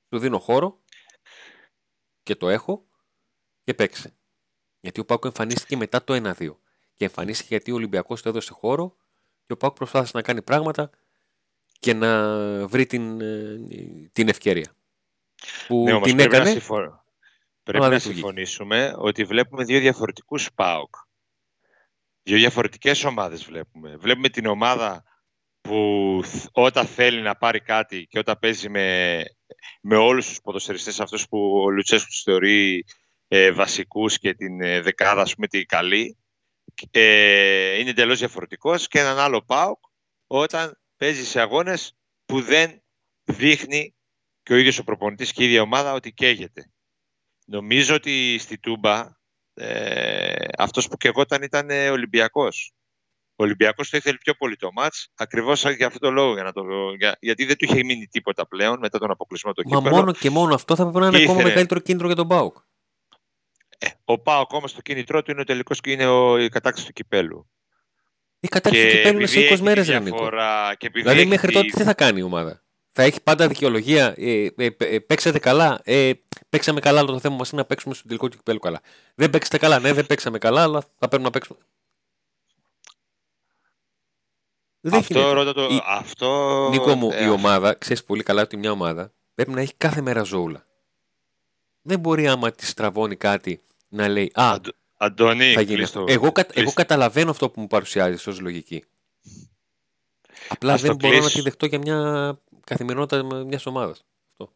του 0.08 0.18
δίνω 0.18 0.38
χώρο 0.38 0.82
και 2.22 2.34
το 2.36 2.48
έχω 2.48 2.86
και 3.62 3.74
παίξε. 3.74 4.14
Γιατί 4.80 5.00
ο 5.00 5.04
Πάκο 5.04 5.26
εμφανίστηκε 5.26 5.76
μετά 5.76 6.04
το 6.04 6.32
1-2. 6.38 6.56
Και 6.94 7.04
εμφανίστηκε 7.04 7.48
γιατί 7.48 7.70
ο 7.70 7.74
Ολυμπιακός 7.74 8.22
του 8.22 8.28
έδωσε 8.28 8.52
χώρο 8.52 8.96
και 9.46 9.52
ο 9.52 9.56
Πάκο 9.56 9.74
προσπάθησε 9.74 10.16
να 10.16 10.22
κάνει 10.22 10.42
πράγματα 10.42 10.90
και 11.80 11.94
να 11.94 12.36
βρει 12.66 12.86
την, 12.86 13.20
ε, 13.20 13.60
την 14.12 14.28
ευκαιρία. 14.28 14.74
Που 15.66 15.82
ναι, 15.82 16.00
την 16.00 16.16
πρέπει 16.16 16.34
έκανε. 16.36 16.52
Να 16.68 17.02
Πρέπει 17.62 17.88
να 17.88 17.98
συμφωνήσουμε 17.98 18.94
ότι 18.96 19.24
βλέπουμε 19.24 19.64
δύο 19.64 19.80
διαφορετικούς 19.80 20.52
ΠΑΟΚ. 20.54 20.94
Δύο 22.22 22.36
διαφορετικές 22.36 23.04
ομάδες 23.04 23.44
βλέπουμε. 23.44 23.96
Βλέπουμε 23.96 24.28
την 24.28 24.46
ομάδα 24.46 25.04
που 25.60 26.22
όταν 26.52 26.86
θέλει 26.86 27.20
να 27.20 27.36
πάρει 27.36 27.60
κάτι 27.60 28.06
και 28.06 28.18
όταν 28.18 28.38
παίζει 28.38 28.68
με, 28.68 29.22
με 29.80 29.96
όλους 29.96 30.28
τους 30.28 30.40
ποδοσφαιριστές 30.40 31.00
αυτούς 31.00 31.28
που 31.28 31.60
ο 31.64 31.70
Λουτσέσκου 31.70 32.08
τους 32.08 32.22
θεωρεί 32.22 32.84
ε, 33.28 33.52
βασικούς 33.52 34.18
και 34.18 34.34
την 34.34 34.60
ε, 34.60 34.80
δεκάδα 34.80 35.22
ας 35.22 35.34
πούμε 35.34 35.46
την 35.46 35.66
καλή 35.66 36.16
ε, 36.90 37.78
είναι 37.78 37.90
εντελώς 37.90 38.18
διαφορετικός 38.18 38.88
και 38.88 38.98
έναν 38.98 39.18
άλλο 39.18 39.42
ΠΑΟΚ 39.44 39.78
όταν 40.26 40.79
παίζει 41.00 41.24
σε 41.24 41.40
αγώνες 41.40 41.96
που 42.26 42.40
δεν 42.40 42.82
δείχνει 43.24 43.94
και 44.42 44.52
ο 44.52 44.56
ίδιος 44.56 44.78
ο 44.78 44.84
προπονητής 44.84 45.32
και 45.32 45.42
η 45.42 45.46
ίδια 45.46 45.62
ομάδα 45.62 45.92
ότι 45.92 46.12
καίγεται. 46.12 46.70
Νομίζω 47.46 47.94
ότι 47.94 48.38
στη 48.38 48.58
Τούμπα 48.58 49.08
ε, 49.54 50.44
αυτός 50.58 50.88
που 50.88 50.96
κεγόταν 50.96 51.42
ήταν 51.42 51.70
ε, 51.70 51.90
Ολυμπιακός. 51.90 52.72
Ο 53.36 53.42
Ολυμπιακός 53.42 53.90
το 53.90 53.96
ήθελε 53.96 54.16
πιο 54.16 54.34
πολύ 54.34 54.56
το 54.56 54.72
μάτς, 54.72 55.08
ακριβώς 55.14 55.62
για 55.62 55.86
αυτόν 55.86 56.00
τον 56.00 56.12
λόγο, 56.12 56.32
για 56.32 56.42
να 56.42 56.52
το, 56.52 56.62
για, 56.98 57.16
γιατί 57.20 57.44
δεν 57.44 57.56
του 57.56 57.64
είχε 57.64 57.84
μείνει 57.84 58.06
τίποτα 58.06 58.46
πλέον 58.46 58.78
μετά 58.78 58.98
τον 58.98 59.10
αποκλεισμό 59.10 59.52
του 59.52 59.68
Μα 59.68 59.80
μόνο 59.80 60.12
και 60.12 60.30
μόνο 60.30 60.54
αυτό 60.54 60.76
θα 60.76 60.82
πρέπει 60.82 60.98
να 60.98 61.06
είναι 61.06 61.16
ήθελε... 61.16 61.32
ακόμα 61.32 61.48
μεγαλύτερο 61.48 61.80
κίνητρο 61.80 62.06
για 62.06 62.16
τον 62.16 62.28
Πάουκ. 62.28 62.56
Ε, 63.78 63.88
ο 64.04 64.18
Πάουκ 64.18 64.52
όμως 64.52 64.72
το 64.72 64.80
κίνητρό 64.80 65.22
του 65.22 65.30
είναι 65.30 65.40
ο 65.40 65.44
τελικός 65.44 65.80
και 65.80 65.90
είναι 65.90 66.06
ο, 66.06 66.38
η 66.38 66.48
κατάκτηση 66.48 66.86
του 66.86 66.92
κυπέλου. 66.92 67.50
Η 68.40 68.48
κατάκτηση 68.48 68.86
του 68.86 68.96
κυπέλου 68.96 69.18
είναι 69.18 69.26
σε 69.26 69.40
20 69.54 69.58
μέρες, 69.58 69.86
διαφορά, 69.86 70.76
Δηλαδή 70.92 71.26
μέχρι 71.26 71.52
τότε 71.52 71.66
τι 71.66 71.82
θα 71.82 71.94
κάνει 71.94 72.18
η 72.18 72.22
ομάδα; 72.22 72.62
Θα 72.92 73.02
έχει 73.02 73.22
πάντα 73.22 73.48
δικαιολογία. 73.48 74.14
Ε, 74.16 74.46
ε, 74.56 74.68
ε, 74.78 74.98
παίξατε 74.98 75.38
καλά. 75.38 75.80
Ε, 75.84 76.12
παίξαμε 76.48 76.80
καλά, 76.80 76.98
αλλά 76.98 77.08
το 77.08 77.18
θέμα 77.18 77.36
μας 77.36 77.50
είναι 77.50 77.60
να 77.60 77.66
παίξουμε 77.66 77.94
στο 77.94 78.06
τελικό 78.06 78.28
του 78.28 78.36
κυπέλου 78.36 78.58
καλά. 78.58 78.80
Δεν 79.14 79.30
παίξατε 79.30 79.58
καλά. 79.58 79.78
Ναι, 79.78 79.92
δεν 79.92 80.06
παίξαμε 80.06 80.38
καλά, 80.38 80.62
αλλά 80.62 80.84
θα 80.98 81.08
πρέπει 81.08 81.22
να 81.22 81.30
παίξουμε. 81.30 81.58
Δεν 84.80 84.98
αυτό, 84.98 85.32
ρώτα 85.32 85.52
το, 85.52 85.62
η, 85.62 85.82
αυτό... 85.86 86.68
Νίκο 86.70 86.94
μου, 86.94 87.10
ε, 87.12 87.24
η 87.24 87.28
ομάδα, 87.28 87.74
ξέρεις 87.74 88.04
πολύ 88.04 88.22
καλά 88.22 88.42
ότι 88.42 88.56
μια 88.56 88.70
ομάδα 88.70 89.12
πρέπει 89.34 89.50
να 89.50 89.60
έχει 89.60 89.74
κάθε 89.76 90.00
μέρα 90.00 90.22
ζώουλα. 90.22 90.66
δεν 91.82 91.98
μπορεί 91.98 92.28
άμα 92.28 92.50
της 92.50 92.68
στραβώνει 92.68 93.16
κάτι 93.16 93.62
να 93.88 94.08
λέει 94.08 94.32
Α, 94.34 94.52
Αντ, 94.52 94.66
Αντώνη, 95.02 95.52
θα 95.52 95.60
γίνει 95.60 95.76
κλείστο, 95.76 95.98
αυτό. 96.00 96.12
Εγώ, 96.12 96.32
κατα- 96.32 96.40
εγώ 96.42 96.52
κλείστο. 96.52 96.72
καταλαβαίνω 96.80 97.30
αυτό 97.30 97.50
που 97.50 97.60
μου 97.60 97.66
παρουσιάζεις 97.66 98.26
ως 98.26 98.40
λογική. 98.40 98.84
Απλά 100.48 100.72
Ας 100.72 100.80
δεν 100.80 100.90
το 100.90 100.96
μπορώ 100.96 101.14
να 101.14 101.20
κλείσω. 101.20 101.36
τη 101.36 101.42
δεχτώ 101.42 101.66
για 101.66 101.78
μια 101.78 102.40
καθημερινότητα 102.64 103.44
μιας 103.44 103.66
ομάδας. 103.66 104.04
Αυτό. 104.30 104.54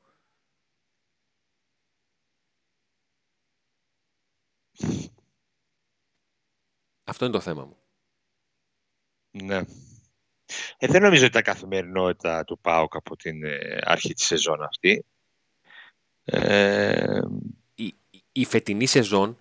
Αυτό 7.04 7.24
είναι 7.24 7.34
το 7.34 7.40
θέμα 7.40 7.64
μου. 7.64 7.76
Ναι. 9.30 9.56
Ε, 10.78 10.86
δεν 10.86 11.02
νομίζω 11.02 11.26
ότι 11.26 11.38
ήταν 11.38 11.54
καθημερινότητα 11.54 12.44
του 12.44 12.58
ΠΑΟΚ 12.58 12.96
από 12.96 13.16
την 13.16 13.44
ε, 13.44 13.78
αρχή 13.82 14.14
της 14.14 14.26
σεζόν 14.26 14.62
αυτή. 14.62 15.04
Ε, 16.24 17.20
η, 17.74 17.94
η 18.32 18.44
φετινή 18.44 18.86
σεζόν 18.86 19.36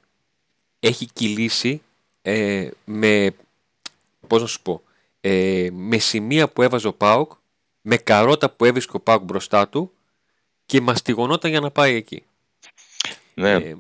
έχει 0.88 1.06
κυλήσει 1.14 1.82
ε, 2.22 2.70
με, 2.86 3.36
πώς 4.28 4.42
να 4.42 4.48
σου 4.48 4.62
πω, 4.62 4.82
ε, 5.22 5.68
με 5.72 5.98
σημεία 5.98 6.50
που 6.50 6.62
έβαζε 6.62 6.88
ο 6.88 6.94
ΠΑΟΚ, 6.94 7.32
με 7.82 7.98
καρότα 7.98 8.50
που 8.50 8.66
έβρισκε 8.66 8.96
ο 8.96 9.00
ΠΑΟΚ 9.00 9.24
μπροστά 9.24 9.68
του 9.68 9.92
και 10.66 10.82
μαστιγωνόταν 10.82 11.52
για 11.52 11.60
να 11.60 11.72
πάει 11.72 11.96
εκεί. 11.96 12.24
ναι. 13.34 13.52
Ε, 13.52 13.76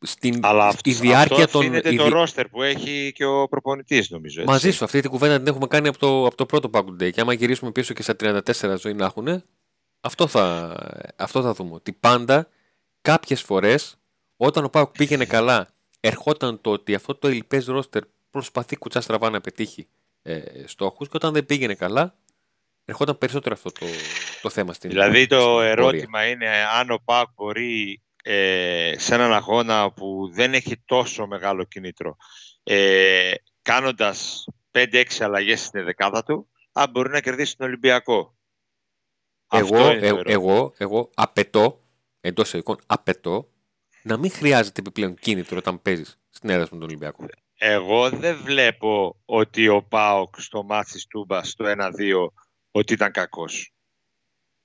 στην, 0.00 0.40
Αλλά 0.42 0.70
στη 0.70 0.90
αυτό, 0.90 1.02
διάρκεια 1.02 1.36
αυτός 1.36 1.50
των... 1.50 1.60
οφείλεται 1.60 1.92
η 1.92 1.96
το 1.96 2.04
δι- 2.04 2.12
ρόστερ 2.12 2.48
που 2.48 2.62
έχει 2.62 3.12
και 3.14 3.24
ο 3.24 3.48
προπονητής 3.48 4.10
νομίζω. 4.10 4.40
Έτσι. 4.40 4.52
Μαζί 4.52 4.70
σου, 4.70 4.84
αυτή 4.84 5.00
την 5.00 5.10
κουβέντα 5.10 5.36
την 5.38 5.46
έχουμε 5.46 5.66
κάνει 5.66 5.88
από 5.88 5.98
το, 5.98 6.26
από 6.26 6.36
το 6.36 6.46
πρώτο 6.46 6.70
Pack 6.72 6.84
Day. 7.02 7.12
Και 7.12 7.20
άμα 7.20 7.32
γυρίσουμε 7.32 7.70
πίσω 7.70 7.94
και 7.94 8.02
στα 8.02 8.16
34 8.20 8.74
ζωή 8.78 8.94
να 8.94 9.04
έχουν, 9.04 9.42
αυτό 10.00 10.26
θα, 10.26 10.76
αυτό 11.16 11.42
θα 11.42 11.52
δούμε. 11.52 11.74
Ότι 11.74 11.92
πάντα 11.92 12.48
κάποιες 13.02 13.42
φορές, 13.42 13.98
όταν 14.36 14.64
ο 14.64 14.68
Πάουκ 14.68 14.90
πήγαινε 14.92 15.24
καλά, 15.24 15.68
ερχόταν 16.00 16.60
το 16.60 16.70
ότι 16.70 16.94
αυτό 16.94 17.14
το 17.14 17.28
ελληπέ 17.28 17.62
ρόστερ 17.66 18.02
προσπαθεί 18.30 18.76
κουτσά 18.76 19.00
στραβά 19.00 19.30
να 19.30 19.40
πετύχει 19.40 19.88
ε, 20.22 20.66
στόχους. 20.66 21.08
Και 21.08 21.16
όταν 21.16 21.32
δεν 21.32 21.46
πήγαινε 21.46 21.74
καλά, 21.74 22.18
ερχόταν 22.84 23.18
περισσότερο 23.18 23.54
αυτό 23.54 23.72
το, 23.72 23.86
το 24.42 24.50
θέμα 24.50 24.72
στην 24.72 24.90
Δηλαδή 24.90 25.16
στην 25.18 25.28
το 25.28 25.44
πορεία. 25.44 25.70
ερώτημα 25.70 26.26
είναι 26.26 26.48
αν 26.48 26.90
ο 26.90 26.98
ΠΑΟΚ 27.04 27.28
μπορεί 27.34 28.02
ε, 28.22 28.94
σε 28.96 29.14
έναν 29.14 29.32
αγώνα 29.32 29.92
που 29.92 30.30
δεν 30.32 30.54
έχει 30.54 30.82
τόσο 30.84 31.26
μεγάλο 31.26 31.64
κίνητρο 31.64 32.16
ε, 32.62 33.32
κάνοντας 33.62 34.44
5-6 34.72 35.04
αλλαγές 35.18 35.64
στην 35.64 35.84
δεκάδα 35.84 36.22
του 36.24 36.48
αν 36.72 36.90
μπορεί 36.90 37.10
να 37.10 37.20
κερδίσει 37.20 37.56
τον 37.56 37.66
Ολυμπιακό. 37.66 38.36
Αυτό 39.46 39.76
Εγώ, 39.76 39.90
είναι 39.90 39.98
το 39.98 40.04
ε, 40.04 40.08
ερώτημα. 40.08 40.32
εγώ, 40.32 40.74
εγώ 40.76 41.10
απαιτώ, 41.14 41.84
εντός 42.20 42.52
εικόν, 42.52 42.78
απαιτώ 42.86 43.48
να 44.02 44.16
μην 44.16 44.30
χρειάζεται 44.30 44.80
επιπλέον 44.80 45.14
κίνητρο 45.14 45.56
όταν 45.56 45.82
παίζεις 45.82 46.18
στην 46.30 46.50
έδρα 46.50 46.62
με 46.62 46.68
τον 46.68 46.82
Ολυμπιακό. 46.82 47.26
Εγώ 47.54 48.10
δεν 48.10 48.36
βλέπω 48.42 49.22
ότι 49.24 49.68
ο 49.68 49.82
ΠΑΟΚ 49.82 50.40
στο 50.40 50.62
μάτι 50.62 50.92
της 50.92 51.06
Τούμπας 51.06 51.48
στο 51.48 51.64
1-2 51.78 51.90
ότι 52.70 52.92
ήταν 52.92 53.12
κακός. 53.12 53.72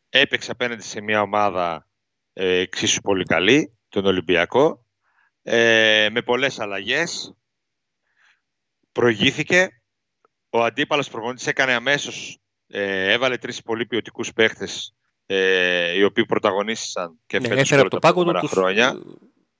Έπαιξε 0.09 0.51
απέναντι 0.51 0.81
σε 0.81 1.01
μια 1.01 1.21
ομάδα 1.21 1.87
ε, 2.33 2.57
εξίσου 2.57 3.01
πολύ 3.01 3.23
καλή, 3.23 3.77
τον 3.89 4.05
Ολυμπιακό, 4.05 4.85
ε, 5.41 6.07
με 6.11 6.21
πολλές 6.21 6.59
αλλαγές. 6.59 7.33
Προηγήθηκε. 8.91 9.67
Ο 10.49 10.63
αντίπαλος 10.63 11.09
προπονητής 11.09 11.47
έκανε 11.47 11.73
αμέσως, 11.73 12.39
ε, 12.67 13.11
έβαλε 13.11 13.37
τρεις 13.37 13.61
πολύ 13.61 13.85
ποιοτικούς 13.85 14.33
παίχτες 14.33 14.95
ε, 15.35 15.91
οι 15.97 16.03
οποίοι 16.03 16.25
πρωταγωνίστησαν 16.25 17.19
και 17.25 17.39
Ναι, 17.39 17.47
φέτος 17.47 17.61
έφερε 17.61 17.65
και 17.65 17.73
από 17.73 17.81
όλα 17.81 17.89
το 17.89 17.99
τα 17.99 18.07
πάγκο 18.07 18.23
του 18.23 18.29
επόμενα 18.29 18.39
τους, 18.39 18.51
χρόνια 18.51 19.01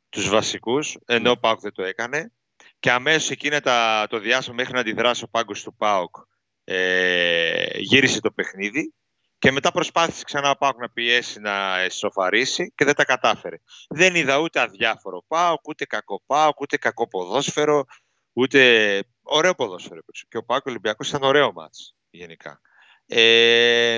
τους 0.09 0.29
βασικούς, 0.29 0.97
ενώ 1.05 1.31
ο 1.31 1.37
ΠΑΟΚ 1.37 1.59
δεν 1.59 1.73
το 1.73 1.83
έκανε. 1.83 2.31
Και 2.79 2.91
αμέσως 2.91 3.29
εκείνα 3.29 3.59
τα, 3.59 4.07
το 4.09 4.19
διάστημα 4.19 4.55
μέχρι 4.55 4.73
να 4.73 4.79
αντιδράσει 4.79 5.23
ο 5.23 5.27
πάγκος 5.27 5.63
του 5.63 5.75
ΠΑΟΚ 5.75 6.15
ε, 6.63 7.79
γύρισε 7.79 8.19
το 8.19 8.31
παιχνίδι 8.31 8.93
και 9.39 9.51
μετά 9.51 9.71
προσπάθησε 9.71 10.23
ξανά 10.23 10.49
ο 10.49 10.55
ΠΑΟΚ 10.55 10.79
να 10.79 10.89
πιέσει 10.89 11.39
να 11.39 11.79
εσωφαρίσει 11.79 12.73
και 12.75 12.85
δεν 12.85 12.95
τα 12.95 13.05
κατάφερε. 13.05 13.55
Δεν 13.89 14.15
είδα 14.15 14.37
ούτε 14.37 14.59
αδιάφορο 14.59 15.23
ΠΑΟΚ, 15.27 15.67
ούτε 15.67 15.85
κακό 15.85 16.23
ΠΑΟΚ, 16.25 16.59
ούτε 16.59 16.77
κακό 16.77 17.07
ποδόσφαιρο, 17.07 17.85
ούτε 18.33 18.59
ωραίο 19.21 19.53
ποδόσφαιρο. 19.55 19.97
έπαιξε. 19.97 20.25
Και 20.29 20.37
ο 20.37 20.43
ΠΑΟΚ 20.43 20.65
Ολυμπιακός 20.65 21.09
ήταν 21.09 21.23
ωραίο 21.23 21.51
μάτς 21.53 21.95
γενικά. 22.09 22.61
Ε, 23.15 23.97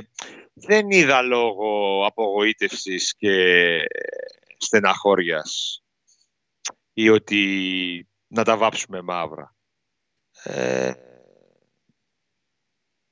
δεν 0.53 0.89
είδα 0.91 1.21
λόγο 1.21 2.05
απογοήτευσης 2.05 3.15
και 3.15 3.77
στεναχώριας 4.57 5.83
ή 6.93 7.09
ότι 7.09 8.07
να 8.27 8.43
τα 8.43 8.57
βάψουμε 8.57 9.01
μαύρα. 9.01 9.55
Ε, 10.43 10.93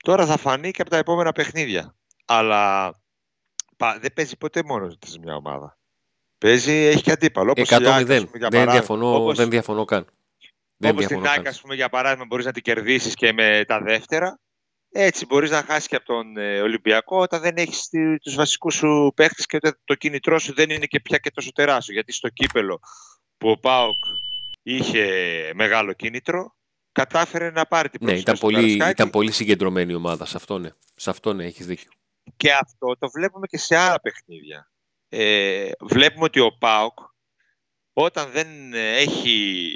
τώρα 0.03 0.25
θα 0.25 0.37
φανεί 0.37 0.71
και 0.71 0.81
από 0.81 0.89
τα 0.89 0.97
επόμενα 0.97 1.31
παιχνίδια. 1.31 1.95
Αλλά 2.25 2.93
πα, 3.77 3.99
δεν 3.99 4.13
παίζει 4.13 4.37
ποτέ 4.37 4.63
μόνος 4.63 4.97
της 4.99 5.19
μια 5.19 5.35
ομάδα. 5.35 5.77
Παίζει, 6.37 6.71
έχει 6.71 7.01
και 7.01 7.11
αντίπαλο. 7.11 7.51
Όπως 7.51 7.69
η 7.69 7.73
100-0. 7.75 7.85
ΑΕΚ, 7.93 8.11
ας 8.11 8.25
πούμε, 8.25 8.37
για 8.37 8.49
Δεν 8.49 8.49
παράδειγμα. 8.49 8.71
διαφωνώ, 8.71 9.15
Όπως- 9.15 9.37
δεν 9.37 9.49
διαφωνώ 9.49 9.85
καν. 9.85 10.05
Δεν 10.77 10.91
όπως 10.91 11.05
την 11.05 11.07
διαφωνώ 11.07 11.29
ΑΕΚ, 11.31 11.43
καν. 11.43 11.53
ας 11.53 11.61
πούμε, 11.61 11.75
για 11.75 11.89
παράδειγμα, 11.89 12.25
μπορείς 12.25 12.45
να 12.45 12.51
την 12.51 12.63
κερδίσεις 12.63 13.13
και 13.13 13.33
με 13.33 13.65
τα 13.67 13.79
δεύτερα. 13.81 14.39
Έτσι 14.95 15.25
μπορείς 15.25 15.49
να 15.49 15.63
χάσεις 15.63 15.87
και 15.87 15.95
από 15.95 16.05
τον 16.05 16.37
ε, 16.37 16.61
Ολυμπιακό 16.61 17.17
όταν 17.19 17.41
δεν 17.41 17.57
έχεις 17.57 17.87
τη- 17.87 18.17
τους 18.19 18.35
βασικούς 18.35 18.75
σου 18.75 19.11
παίχτες 19.15 19.45
και 19.45 19.55
όταν 19.55 19.79
το 19.83 19.95
κίνητρό 19.95 20.39
σου 20.39 20.53
δεν 20.53 20.69
είναι 20.69 20.85
και 20.85 20.99
πια 20.99 21.17
και 21.17 21.31
τόσο 21.31 21.51
τεράστιο. 21.51 21.93
Γιατί 21.93 22.11
στο 22.11 22.29
κύπελο 22.29 22.79
που 23.37 23.49
ο 23.49 23.59
ΠΑΟΚ 23.59 24.03
είχε 24.63 25.05
μεγάλο 25.55 25.93
κίνητρο, 25.93 26.55
κατάφερε 26.91 27.51
να 27.51 27.65
πάρει 27.65 27.89
την 27.89 27.99
Ναι, 28.01 28.05
πρώτη 28.07 28.21
ήταν 28.21 28.35
στο 28.35 28.45
πολύ, 28.45 28.61
Καρασκάκι. 28.61 28.91
ήταν 28.91 29.09
πολύ 29.09 29.31
συγκεντρωμένη 29.31 29.91
η 29.91 29.95
ομάδα. 29.95 30.25
Σε 30.25 30.37
αυτό 30.37 30.57
ναι. 30.57 30.69
Σε 30.95 31.09
αυτό 31.09 31.33
ναι, 31.33 31.45
έχεις 31.45 31.65
δίκιο. 31.65 31.91
Και 32.37 32.51
αυτό 32.53 32.97
το 32.99 33.09
βλέπουμε 33.09 33.47
και 33.47 33.57
σε 33.57 33.75
άλλα 33.75 33.99
παιχνίδια. 34.01 34.71
Ε, 35.09 35.71
βλέπουμε 35.79 36.23
ότι 36.25 36.39
ο 36.39 36.57
ΠΑΟΚ 36.59 36.97
όταν 37.93 38.31
δεν 38.31 38.73
έχει, 38.73 39.75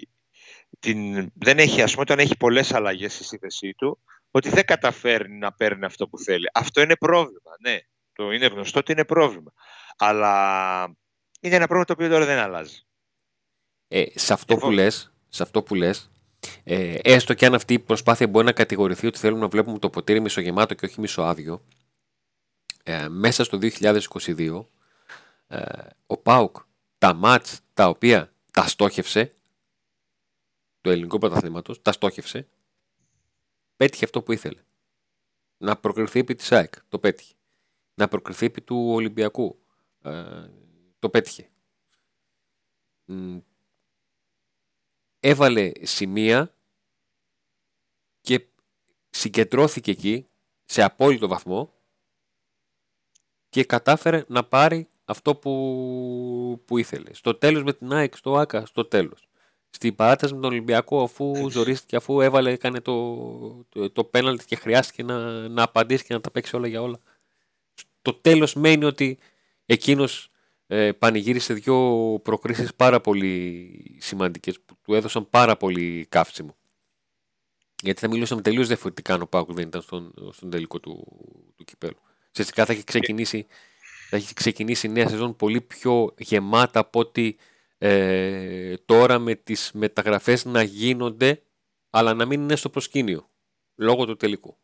την, 0.79 1.31
δεν 1.35 1.59
έχει, 1.59 1.81
ας 1.81 1.91
πούμε, 1.91 2.01
όταν 2.01 2.19
έχει 2.19 2.37
πολλές 2.37 2.73
αλλαγές 2.73 3.13
στη 3.13 3.23
σύνθεσή 3.23 3.73
του, 3.73 3.99
ότι 4.37 4.49
δεν 4.49 4.65
καταφέρνει 4.65 5.37
να 5.37 5.53
παίρνει 5.53 5.85
αυτό 5.85 6.07
που 6.07 6.19
θέλει. 6.19 6.49
Αυτό 6.53 6.81
είναι 6.81 6.95
πρόβλημα, 6.95 7.51
ναι. 7.59 7.79
Το 8.13 8.31
είναι 8.31 8.45
γνωστό 8.45 8.79
ότι 8.79 8.91
είναι 8.91 9.05
πρόβλημα. 9.05 9.51
Αλλά 9.97 10.83
είναι 11.41 11.55
ένα 11.55 11.67
πρόβλημα 11.67 11.85
το 11.85 11.93
οποίο 11.93 12.09
τώρα 12.09 12.25
δεν 12.25 12.37
αλλάζει. 12.37 12.81
Ε, 13.87 14.05
σε, 14.15 14.33
αυτό 14.33 14.53
Εγώ- 14.53 14.65
που 14.65 14.71
λες, 14.71 15.13
σε 15.29 15.43
αυτό 15.43 15.63
που 15.63 15.75
λες, 15.75 16.11
ε, 16.63 16.95
έστω 17.03 17.33
και 17.33 17.45
αν 17.45 17.53
αυτή 17.53 17.73
η 17.73 17.79
προσπάθεια 17.79 18.27
μπορεί 18.27 18.45
να 18.45 18.51
κατηγορηθεί 18.51 19.07
ότι 19.07 19.19
θέλουμε 19.19 19.41
να 19.41 19.47
βλέπουμε 19.47 19.79
το 19.79 19.89
ποτήρι 19.89 20.19
μισογεμάτο 20.19 20.73
και 20.73 20.85
όχι 20.85 20.99
μισοάδιο, 20.99 21.63
ε, 22.83 23.07
μέσα 23.09 23.43
στο 23.43 23.57
2022 23.57 24.65
ε, 25.47 25.61
ο 26.07 26.17
ΠΑΟΚ 26.17 26.57
τα 26.97 27.13
μάτς 27.13 27.59
τα 27.73 27.87
οποία 27.87 28.33
τα 28.51 28.67
στόχευσε 28.67 29.33
του 30.81 30.89
ελληνικού 30.89 31.17
πρωταθλήματος, 31.17 31.81
τα 31.81 31.91
στόχευσε, 31.91 32.47
πέτυχε 33.77 34.05
αυτό 34.05 34.21
που 34.21 34.31
ήθελε. 34.31 34.61
Να 35.57 35.77
προκριθεί 35.77 36.19
επί 36.19 36.35
της 36.35 36.51
ΑΕΚ, 36.51 36.73
το 36.89 36.99
πέτυχε. 36.99 37.33
Να 37.93 38.07
προκριθεί 38.07 38.45
επί 38.45 38.61
του 38.61 38.89
Ολυμπιακού, 38.89 39.59
ε, 40.01 40.49
το 40.99 41.09
πέτυχε. 41.09 41.49
Μ, 43.05 43.37
έβαλε 45.19 45.71
σημεία 45.81 46.55
και 48.21 48.47
συγκεντρώθηκε 49.09 49.91
εκεί 49.91 50.27
σε 50.65 50.83
απόλυτο 50.83 51.27
βαθμό 51.27 51.73
και 53.49 53.63
κατάφερε 53.63 54.25
να 54.27 54.43
πάρει 54.43 54.89
αυτό 55.05 55.35
που, 55.35 56.63
που 56.65 56.77
ήθελε. 56.77 57.13
Στο 57.13 57.35
τέλος 57.35 57.63
με 57.63 57.73
την 57.73 57.93
ΑΕΚ, 57.93 58.15
στο 58.15 58.37
ΆΚΑ, 58.37 58.65
στο 58.65 58.85
τέλος. 58.85 59.26
Στην 59.77 59.95
παράταση 59.95 60.33
με 60.33 60.41
τον 60.41 60.51
Ολυμπιακό, 60.51 61.03
αφού 61.03 61.49
ζορίστηκε, 61.49 61.95
αφού 61.95 62.21
έβαλε, 62.21 62.51
έκανε 62.51 62.81
το, 62.81 63.65
το, 63.69 63.89
το 63.89 64.03
πέναλτι 64.03 64.45
και 64.45 64.55
χρειάστηκε 64.55 65.03
να, 65.03 65.47
να 65.47 65.63
απαντήσει 65.63 66.03
και 66.03 66.13
να 66.13 66.21
τα 66.21 66.31
παίξει 66.31 66.55
όλα 66.55 66.67
για 66.67 66.81
όλα. 66.81 66.99
Στο 67.73 68.13
τέλος 68.13 68.53
μένει 68.53 68.85
ότι 68.85 69.17
εκείνος 69.65 70.31
ε, 70.67 70.91
πανηγύρισε 70.91 71.53
δύο 71.53 71.75
προκρίσεις 72.23 72.75
πάρα 72.75 73.01
πολύ 73.01 73.97
σημαντικές 73.99 74.59
που 74.65 74.77
του 74.81 74.93
έδωσαν 74.93 75.29
πάρα 75.29 75.57
πολύ 75.57 76.05
καύσιμο. 76.09 76.55
Γιατί 77.83 77.99
θα 77.99 78.07
μιλούσαμε 78.07 78.41
τελείως 78.41 78.67
διαφορετικά 78.67 79.13
αν 79.13 79.21
ο 79.21 79.27
Πάουκ 79.27 79.53
δεν 79.53 79.67
ήταν 79.67 79.81
στον, 79.81 80.13
στον 80.31 80.49
τελικό 80.49 80.79
του, 80.79 81.05
του 81.55 81.63
κυπέλου. 81.63 81.99
Ουσιαστικά 82.31 82.65
θα 82.65 82.73
έχει 82.73 82.83
ξεκινήσει, 82.83 83.45
θα 84.09 84.15
έχει 84.15 84.33
ξεκινήσει 84.33 84.87
η 84.87 84.89
νέα 84.89 85.09
σεζόν 85.09 85.35
πολύ 85.35 85.61
πιο 85.61 86.13
γεμάτα 86.17 86.79
από 86.79 86.99
ότι 86.99 87.37
ε, 87.77 88.77
τώρα 88.77 89.19
με 89.19 89.35
τις 89.35 89.71
μεταγραφές 89.73 90.45
να 90.45 90.61
γίνονται 90.61 91.41
αλλά 91.89 92.13
να 92.13 92.25
μην 92.25 92.41
είναι 92.41 92.55
στο 92.55 92.69
προσκήνιο 92.69 93.29
λόγω 93.75 94.05
του 94.05 94.15
τελικού. 94.15 94.57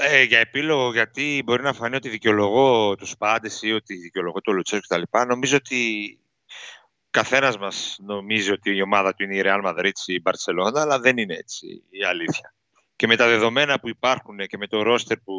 Ε, 0.00 0.22
για 0.22 0.38
επίλογο, 0.38 0.92
γιατί 0.92 1.42
μπορεί 1.44 1.62
να 1.62 1.72
φανεί 1.72 1.96
ότι 1.96 2.08
δικαιολογώ 2.08 2.94
τους 2.94 3.16
πάντες 3.16 3.62
ή 3.62 3.72
ότι 3.72 3.94
δικαιολογώ 3.96 4.40
το 4.40 4.52
Λουτσέσκο 4.52 4.96
κτλ. 4.96 5.18
Νομίζω 5.26 5.56
ότι 5.56 6.20
καθένας 7.10 7.58
μας 7.58 7.96
νομίζει 8.00 8.52
ότι 8.52 8.70
η 8.70 8.82
ομάδα 8.82 9.14
του 9.14 9.22
είναι 9.22 9.36
η 9.36 9.42
Real 9.44 9.64
Madrid 9.64 9.90
ή 10.06 10.14
η 10.14 10.22
Barcelona, 10.24 10.74
αλλά 10.74 10.98
δεν 10.98 11.18
είναι 11.18 11.34
έτσι 11.34 11.82
η 11.90 12.04
αλήθεια. 12.04 12.54
Και 12.96 13.06
με 13.06 13.16
τα 13.16 13.28
δεδομένα 13.28 13.80
που 13.80 13.88
υπάρχουν 13.88 14.38
και 14.38 14.56
με 14.56 14.66
το 14.66 14.82
ρόστερ 14.82 15.18
που 15.18 15.32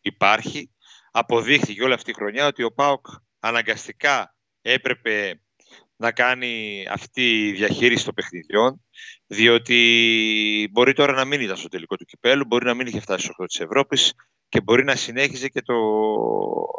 υπάρχει, 0.00 0.70
αποδείχθηκε 1.18 1.82
όλη 1.82 1.92
αυτή 1.92 2.10
η 2.10 2.14
χρονιά 2.14 2.46
ότι 2.46 2.62
ο 2.62 2.72
ΠΑΟΚ 2.72 3.06
αναγκαστικά 3.40 4.34
έπρεπε 4.62 5.40
να 5.96 6.12
κάνει 6.12 6.84
αυτή 6.90 7.46
η 7.46 7.52
διαχείριση 7.52 8.04
των 8.04 8.14
παιχνιδιών, 8.14 8.84
διότι 9.26 10.68
μπορεί 10.72 10.92
τώρα 10.92 11.12
να 11.12 11.24
μην 11.24 11.40
ήταν 11.40 11.56
στο 11.56 11.68
τελικό 11.68 11.96
του 11.96 12.04
κυπέλου, 12.04 12.44
μπορεί 12.46 12.64
να 12.64 12.74
μην 12.74 12.86
είχε 12.86 13.00
φτάσει 13.00 13.24
στο 13.24 13.34
8 13.44 13.46
της 13.46 13.60
Ευρώπης 13.60 14.12
και 14.48 14.60
μπορεί 14.60 14.84
να 14.84 14.96
συνέχιζε 14.96 15.48
και 15.48 15.62
το 15.62 15.74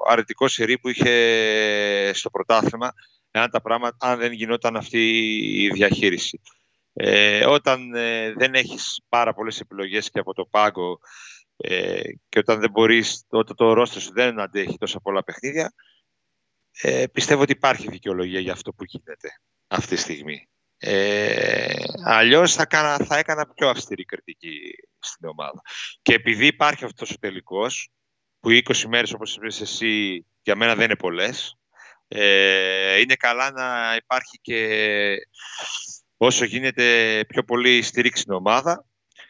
αρνητικό 0.07 0.47
σερί 0.47 0.79
που 0.79 0.89
είχε 0.89 2.11
στο 2.13 2.29
πρωτάθλημα, 2.29 2.93
εάν 3.31 3.49
τα 3.49 3.61
πράγματα, 3.61 3.97
αν 3.99 4.19
δεν 4.19 4.31
γινόταν 4.31 4.75
αυτή 4.75 5.17
η 5.63 5.69
διαχείριση. 5.69 6.41
Ε, 6.93 7.45
όταν 7.45 7.93
ε, 7.95 8.33
δεν 8.33 8.53
έχεις 8.53 9.01
πάρα 9.09 9.33
πολλές 9.33 9.59
επιλογές 9.59 10.09
και 10.09 10.19
από 10.19 10.33
το 10.33 10.45
πάγκο 10.45 10.99
ε, 11.61 12.01
και 12.29 12.39
όταν 12.39 12.59
δεν 12.59 12.69
μπορείς, 12.69 13.25
όταν 13.29 13.55
το 13.55 13.73
ρόστρο 13.73 13.99
σου 13.99 14.13
δεν 14.13 14.39
αντέχει 14.39 14.77
τόσα 14.77 14.99
πολλά 14.99 15.23
παιχνίδια, 15.23 15.73
ε, 16.81 17.07
πιστεύω 17.07 17.41
ότι 17.41 17.51
υπάρχει 17.51 17.89
δικαιολογία 17.89 18.39
για 18.39 18.51
αυτό 18.51 18.73
που 18.73 18.83
γίνεται 18.83 19.29
αυτή 19.67 19.95
τη 19.95 20.01
στιγμή. 20.01 20.49
Ε, 20.77 21.73
αλλιώς 22.05 22.53
θα, 22.53 22.65
κάνα, 22.65 23.05
θα 23.05 23.17
έκανα 23.17 23.47
πιο 23.47 23.69
αυστηρή 23.69 24.05
κριτική 24.05 24.71
στην 24.99 25.27
ομάδα. 25.27 25.61
Και 26.01 26.13
επειδή 26.13 26.45
υπάρχει 26.45 26.85
αυτός 26.85 27.11
ο 27.11 27.17
τελικός, 27.19 27.89
που 28.39 28.49
20 28.49 28.85
μέρες 28.87 29.13
όπως 29.13 29.35
είπες 29.35 29.61
εσύ 29.61 30.25
για 30.41 30.55
μένα 30.55 30.75
δεν 30.75 30.85
είναι 30.85 30.95
πολλές, 30.95 31.57
ε, 32.07 32.99
είναι 32.99 33.15
καλά 33.15 33.51
να 33.51 33.95
υπάρχει 33.95 34.39
και 34.41 35.15
όσο 36.17 36.45
γίνεται 36.45 37.19
πιο 37.27 37.43
πολύ 37.43 37.81
στήριξη 37.81 38.21
στην 38.21 38.33
ομάδα 38.33 38.88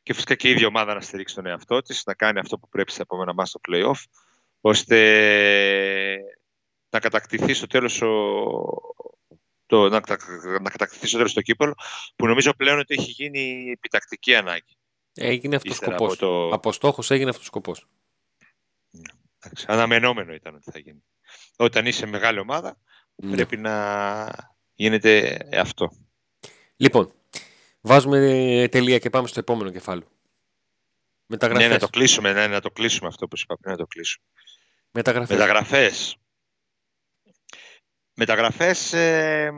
και 0.09 0.15
φυσικά 0.15 0.35
και 0.35 0.47
η 0.47 0.51
ίδια 0.51 0.67
ομάδα 0.67 0.93
να 0.93 1.01
στηρίξει 1.01 1.35
τον 1.35 1.45
εαυτό 1.45 1.81
της, 1.81 2.03
να 2.05 2.13
κάνει 2.13 2.39
αυτό 2.39 2.57
που 2.57 2.69
πρέπει 2.69 2.91
στα 2.91 3.01
επόμενα 3.01 3.33
μας 3.33 3.49
στο 3.49 3.59
play-off, 3.69 4.03
ώστε 4.61 4.97
να 6.89 6.99
κατακτηθεί 6.99 7.53
στο 7.53 7.67
τέλος 7.67 7.97
το, 9.65 9.89
να, 9.89 10.01
να 10.61 10.69
κατακτηθεί 10.69 11.07
στο 11.07 11.17
τέλος 11.17 11.33
το 11.33 11.41
κύπελο, 11.41 11.73
που 12.15 12.27
νομίζω 12.27 12.53
πλέον 12.53 12.79
ότι 12.79 12.93
έχει 12.93 13.11
γίνει 13.11 13.71
επιτακτική 13.71 14.35
ανάγκη. 14.35 14.77
Έγινε 15.13 15.55
αυτός 15.55 15.71
ο 15.71 15.75
σκοπός. 15.75 16.13
Από, 16.13 16.19
το... 16.19 16.49
από 16.55 16.71
στόχος 16.71 17.11
έγινε 17.11 17.29
αυτός 17.29 17.43
ο 17.43 17.47
σκοπός. 17.47 17.87
Αναμενόμενο 19.65 20.33
ήταν 20.33 20.55
ότι 20.55 20.71
θα 20.71 20.79
γίνει. 20.79 21.03
Όταν 21.55 21.85
είσαι 21.85 22.05
μεγάλη 22.05 22.39
ομάδα, 22.39 22.77
ναι. 23.15 23.35
πρέπει 23.35 23.57
να 23.57 24.27
γίνεται 24.73 25.39
αυτό. 25.53 25.91
Λοιπόν, 26.75 27.13
βάζουμε 27.81 28.67
τελεία 28.71 28.97
και 28.97 29.09
πάμε 29.09 29.27
στο 29.27 29.39
επόμενο 29.39 29.69
κεφάλαιο. 29.69 30.07
Μεταγραφές. 31.25 31.67
Ναι, 31.67 31.73
να 31.73 31.79
το 31.79 31.87
κλείσουμε, 31.87 32.33
ναι, 32.33 32.47
να 32.47 32.61
το 32.61 32.71
κλείσουμε 32.71 33.07
αυτό 33.07 33.27
που 33.27 33.35
είπα 33.41 33.57
πριν, 33.57 33.71
να 33.71 33.77
το 33.77 33.87
κλείσουμε. 33.87 34.25
Μεταγραφές. 34.91 35.37
Μεταγραφές. 35.37 36.17
Μεταγραφές 38.13 38.93
ε, 38.93 39.51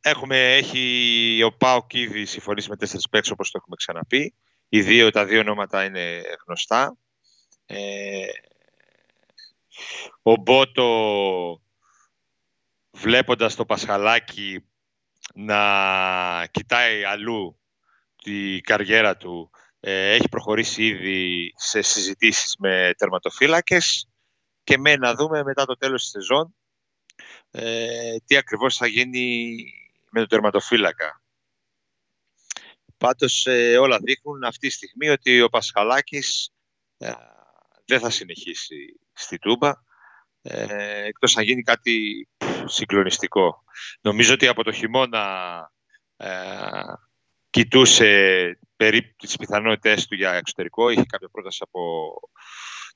έχουμε, 0.00 0.56
έχει 0.56 1.42
ο 1.44 1.56
Πάοκ 1.56 1.94
ήδη 1.94 2.24
συμφωνήσει 2.24 2.68
με 2.68 2.76
τέσσερις 2.76 3.08
παίξεις 3.08 3.32
όπως 3.32 3.50
το 3.50 3.58
έχουμε 3.60 3.76
ξαναπεί. 3.76 4.34
Οι 4.68 4.82
δύο, 4.82 5.10
τα 5.10 5.24
δύο 5.24 5.40
ονόματα 5.40 5.84
είναι 5.84 6.22
γνωστά. 6.46 6.96
Ε, 7.66 8.26
ο 10.22 10.36
Μπότο 10.36 11.62
βλέποντας 12.90 13.54
το 13.54 13.64
Πασχαλάκι 13.64 14.64
να 15.34 16.46
κοιτάει 16.50 17.04
αλλού 17.04 17.60
τη 18.22 18.60
καριέρα 18.60 19.16
του 19.16 19.50
ε, 19.80 20.14
έχει 20.14 20.28
προχωρήσει 20.28 20.86
ήδη 20.86 21.52
σε 21.56 21.82
συζητήσεις 21.82 22.56
με 22.58 22.94
τερματοφύλακες 22.96 24.08
και 24.64 24.78
με 24.78 24.96
να 24.96 25.14
δούμε 25.14 25.42
μετά 25.42 25.64
το 25.64 25.76
τέλος 25.76 26.02
της 26.02 26.10
σεζόν 26.10 26.54
ε, 27.50 28.16
τι 28.24 28.36
ακριβώς 28.36 28.76
θα 28.76 28.86
γίνει 28.86 29.56
με 30.10 30.20
τον 30.20 30.28
τερματοφύλακα. 30.28 31.22
Πάντως 32.96 33.46
ε, 33.46 33.78
όλα 33.78 33.98
δείχνουν 33.98 34.44
αυτή 34.44 34.68
τη 34.68 34.74
στιγμή 34.74 35.08
ότι 35.08 35.40
ο 35.40 35.48
Πασχαλάκης 35.48 36.50
ε, 36.98 37.12
δεν 37.84 38.00
θα 38.00 38.10
συνεχίσει 38.10 39.00
στη 39.12 39.38
Τούμπα 39.38 39.72
ε, 40.42 41.04
εκτός 41.04 41.34
να 41.34 41.42
γίνει 41.42 41.62
κάτι 41.62 42.28
συγκλονιστικό. 42.68 43.64
Νομίζω 44.00 44.34
ότι 44.34 44.46
από 44.46 44.64
το 44.64 44.72
χειμώνα 44.72 45.24
ε, 46.16 46.30
κοιτούσε 47.50 48.58
περίπου 48.76 49.14
τις 49.18 49.36
πιθανότητες 49.36 50.06
του 50.06 50.14
για 50.14 50.32
εξωτερικό, 50.32 50.90
είχε 50.90 51.04
κάποια 51.06 51.28
πρόταση 51.28 51.58
από 51.62 52.12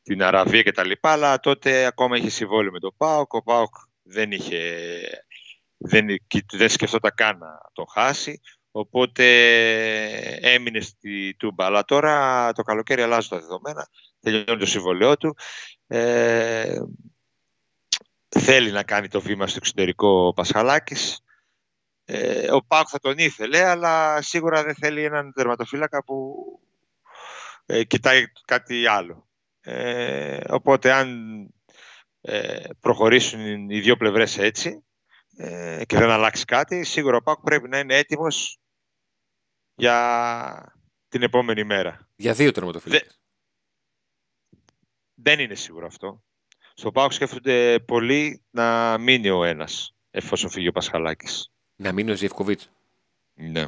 την 0.03 0.23
Αραβία 0.23 0.63
και 0.63 0.73
τα 0.73 0.85
λοιπά, 0.85 1.13
αλλά 1.13 1.41
τότε 1.41 1.85
ακόμα 1.85 2.17
είχε 2.17 2.31
συμβόλαιο 2.31 2.71
με 2.71 2.79
τον 2.79 2.95
ΠΑΟΚ. 2.97 3.33
Ο 3.33 3.43
ΠΑΟΚ 3.43 3.75
δεν 4.03 4.33
είχε, 4.33 5.01
δεν, 5.77 6.07
δεν 6.53 6.69
σκεφτόταν 6.69 7.13
καν 7.15 7.39
να 7.39 7.61
το 7.73 7.85
χάσει. 7.85 8.41
Οπότε 8.71 9.25
έμεινε 10.41 10.81
στη 10.81 11.35
Τούμπα. 11.39 11.65
Αλλά 11.65 11.85
τώρα 11.85 12.53
το 12.53 12.63
καλοκαίρι 12.63 13.03
αλλάζουν 13.03 13.31
τα 13.31 13.39
δεδομένα. 13.39 13.89
Τελειώνει 14.21 14.59
το 14.59 14.67
συμβολέο 14.67 15.17
του. 15.17 15.37
Ε, 15.87 16.79
θέλει 18.29 18.71
να 18.71 18.83
κάνει 18.83 19.09
το 19.09 19.21
βήμα 19.21 19.47
στο 19.47 19.59
εξωτερικό 19.61 20.27
ο 20.27 20.33
Πασχαλάκης. 20.33 21.21
Ε, 22.05 22.53
ο 22.53 22.65
Πάκ 22.65 22.87
θα 22.91 22.99
τον 22.99 23.19
ήθελε, 23.19 23.65
αλλά 23.65 24.23
σίγουρα 24.23 24.65
δεν 24.65 24.75
θέλει 24.75 25.05
έναν 25.05 25.33
τερματοφύλακα 25.33 26.05
που 26.05 26.35
ε, 27.67 27.85
κοιτάει 27.85 28.25
κάτι 28.45 28.87
άλλο. 28.87 29.29
Ε, 29.61 30.41
οπότε 30.49 30.93
αν 30.93 31.09
ε, 32.21 32.69
προχωρήσουν 32.81 33.71
οι 33.71 33.81
δύο 33.81 33.97
πλευρές 33.97 34.39
έτσι 34.39 34.85
ε, 35.37 35.83
και 35.87 35.97
δεν 35.97 36.11
αλλάξει 36.11 36.45
κάτι, 36.45 36.85
σίγουρα 36.85 37.17
ο 37.17 37.23
Πάκ 37.23 37.41
πρέπει 37.41 37.69
να 37.69 37.79
είναι 37.79 37.97
έτοιμος 37.97 38.59
για 39.75 40.79
την 41.09 41.23
επόμενη 41.23 41.65
μέρα. 41.65 42.09
Για 42.17 42.33
δύο 42.33 42.51
τερματοφύλακες. 42.51 43.21
δεν 45.15 45.39
είναι 45.39 45.55
σίγουρο 45.55 45.87
αυτό. 45.87 46.23
Στο 46.79 46.93
Πάοκ 46.93 47.13
σκέφτονται 47.13 47.79
πολύ 47.79 48.43
να 48.51 48.99
μείνει 48.99 49.31
ο 49.31 49.45
ένας, 49.45 49.95
εφόσον 50.11 50.51
φύγει 50.51 50.69
ο 50.69 50.73
Πασχαλάκης. 50.73 51.51
Να 51.77 51.93
μείνει 51.93 52.11
ο 52.11 52.15
Ζιευκοβίτς. 52.15 52.71
Ναι. 53.35 53.65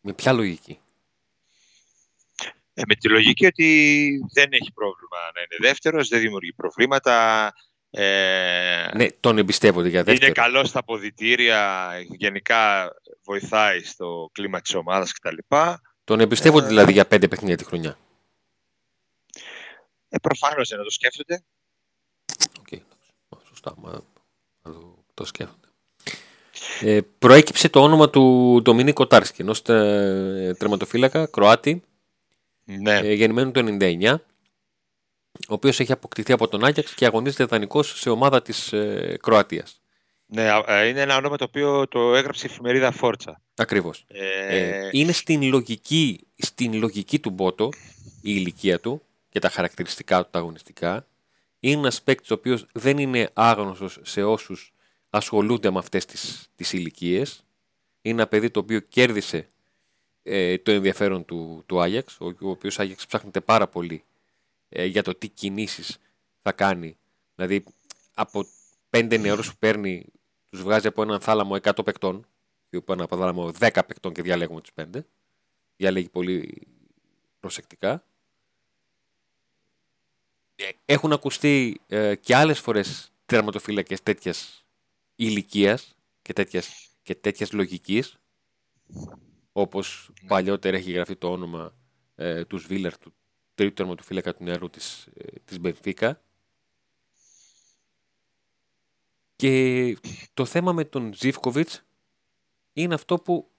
Με 0.00 0.12
ποια 0.12 0.32
λογική; 0.32 0.80
Ε, 2.74 2.82
με 2.88 2.94
τη 2.94 3.08
λογική 3.08 3.46
ότι 3.46 4.20
δεν 4.32 4.52
έχει 4.52 4.72
πρόβλημα 4.72 5.16
να 5.34 5.40
είναι 5.40 5.56
δεύτερος, 5.68 6.08
δεν 6.08 6.20
δημιουργεί 6.20 6.52
προβλήματα. 6.52 7.54
Ε, 7.90 8.88
ναι, 8.94 9.10
τον 9.10 9.38
εμπιστεύονται 9.38 9.88
για 9.88 10.02
δεύτερο. 10.02 10.26
Είναι 10.26 10.42
καλός 10.42 10.68
στα 10.68 10.78
αποδητήρια, 10.78 11.90
γενικά 12.08 12.92
βοηθάει 13.24 13.82
στο 13.82 14.30
κλίμα 14.32 14.60
της 14.60 14.74
ομάδας 14.74 15.12
κτλ. 15.12 15.36
Τον 16.04 16.20
εμπιστεύονται 16.20 16.66
ε, 16.66 16.68
δηλαδή 16.68 16.92
για 16.92 17.06
πέντε 17.06 17.28
παιχνίδια 17.28 17.56
τη 17.56 17.64
χρονιά. 17.64 17.98
Ε, 20.08 20.18
προφανώς 20.18 20.68
δεν 20.68 20.82
το 20.82 20.90
σκέφτονται. 20.90 21.42
Okay, 23.68 23.74
σωστά, 23.74 23.74
μα, 23.76 24.02
το, 24.62 25.04
το 25.14 25.24
σκέφτονται. 25.24 25.66
Ε, 26.80 27.00
προέκυψε 27.18 27.68
το 27.68 27.82
όνομα 27.82 28.10
του 28.10 28.58
Ντομίνι 28.62 28.92
Κοτάρσκι, 28.92 29.42
ενός 29.42 29.62
τερματοφύλακα 30.58 31.26
Κροάτη, 31.26 31.82
ναι. 32.64 32.98
ε, 32.98 33.12
γεννημένο 33.12 33.50
το 33.50 33.76
1999, 33.80 34.14
ο 35.48 35.54
οποίος 35.54 35.80
έχει 35.80 35.92
αποκτηθεί 35.92 36.32
από 36.32 36.48
τον 36.48 36.64
Άγιαξ 36.64 36.94
και 36.94 37.06
αγωνίζεται 37.06 37.44
δανεικός 37.44 38.00
σε 38.00 38.10
ομάδα 38.10 38.42
της 38.42 38.72
ε, 38.72 39.18
Κροατίας. 39.22 39.80
Ναι, 40.26 40.48
ε, 40.66 40.86
είναι 40.86 41.00
ένα 41.00 41.16
όνομα 41.16 41.36
το 41.36 41.44
οποίο 41.44 41.88
το 41.88 42.14
έγραψε 42.14 42.46
η 42.46 42.50
εφημερίδα 42.52 42.90
Φόρτσα. 42.90 43.40
Ακριβώς. 43.54 44.04
Ε... 44.08 44.58
Ε, 44.58 44.88
είναι 44.92 45.12
στην 45.12 45.42
λογική, 45.42 46.26
στην 46.36 46.74
λογική 46.74 47.18
του 47.18 47.30
Μπότο 47.30 47.68
η 48.04 48.32
ηλικία 48.36 48.80
του 48.80 49.02
και 49.28 49.38
τα 49.38 49.48
χαρακτηριστικά 49.48 50.22
του 50.22 50.28
τα 50.30 50.38
αγωνιστικά. 50.38 51.06
Είναι 51.60 51.78
ένας 51.78 52.02
παίκτης 52.02 52.30
ο 52.30 52.34
οποίος 52.34 52.66
δεν 52.72 52.98
είναι 52.98 53.30
άγνωστος 53.32 53.98
σε 54.02 54.22
όσους 54.22 54.72
ασχολούνται 55.10 55.70
με 55.70 55.78
αυτές 55.78 56.04
τις, 56.04 56.50
τις 56.54 56.72
ηλικίες. 56.72 57.44
Είναι 58.02 58.20
ένα 58.20 58.28
παιδί 58.28 58.50
το 58.50 58.60
οποίο 58.60 58.80
κέρδισε 58.80 59.48
ε, 60.22 60.58
το 60.58 60.70
ενδιαφέρον 60.70 61.24
του, 61.24 61.62
του 61.66 61.80
Άγιαξ, 61.80 62.20
ο, 62.20 62.26
ο 62.26 62.48
οποίος 62.48 62.78
Άγιαξ 62.78 63.06
ψάχνεται 63.06 63.40
πάρα 63.40 63.68
πολύ 63.68 64.04
ε, 64.68 64.84
για 64.84 65.02
το 65.02 65.14
τι 65.14 65.28
κινήσεις 65.28 65.98
θα 66.42 66.52
κάνει. 66.52 66.96
Δηλαδή 67.34 67.64
από 68.14 68.46
πέντε 68.90 69.16
νεαρούς 69.16 69.50
που 69.50 69.56
παίρνει 69.58 70.06
τους 70.50 70.62
βγάζει 70.62 70.86
από 70.86 71.02
έναν 71.02 71.20
θάλαμο 71.20 71.56
100 71.62 71.84
παικτών 71.84 72.26
ή 72.70 72.76
από 72.76 72.92
ένα 72.92 73.06
θάλαμο 73.06 73.52
10 73.58 73.68
παικτών 73.86 74.12
και 74.12 74.22
διαλέγουμε 74.22 74.60
τους 74.60 74.72
πέντε. 74.72 75.06
Διαλέγει 75.76 76.08
πολύ 76.08 76.66
προσεκτικά. 77.40 78.04
Έχουν 80.84 81.12
ακουστεί 81.12 81.80
ε, 81.86 82.14
και 82.14 82.36
άλλες 82.36 82.60
φορές 82.60 83.12
τερματοφύλακες 83.26 84.02
τέτοιας 84.02 84.66
ηλικίας 85.14 85.96
και 86.22 86.32
τέτοιας, 86.32 86.88
και 87.02 87.14
τέτοιας 87.14 87.52
λογικής 87.52 88.18
όπως 89.52 90.10
ναι. 90.22 90.28
παλιότερα 90.28 90.76
έχει 90.76 90.90
γραφτεί 90.90 91.16
το 91.16 91.30
όνομα 91.30 91.74
ε, 92.14 92.44
του 92.44 92.58
Σβίλερ, 92.58 92.98
του 92.98 93.14
τρίτου 93.54 93.74
τερματοφύλακα 93.74 94.34
του 94.34 94.44
νεαρού 94.44 94.70
της, 94.70 95.08
ε, 95.14 95.38
της 95.44 95.58
Μπενφίκα. 95.58 96.22
Και 99.36 99.96
το 100.34 100.44
θέμα 100.44 100.72
με 100.72 100.84
τον 100.84 101.14
Ζίβκοβιτς 101.14 101.84
είναι 102.72 102.94
αυτό 102.94 103.18
που 103.18 103.50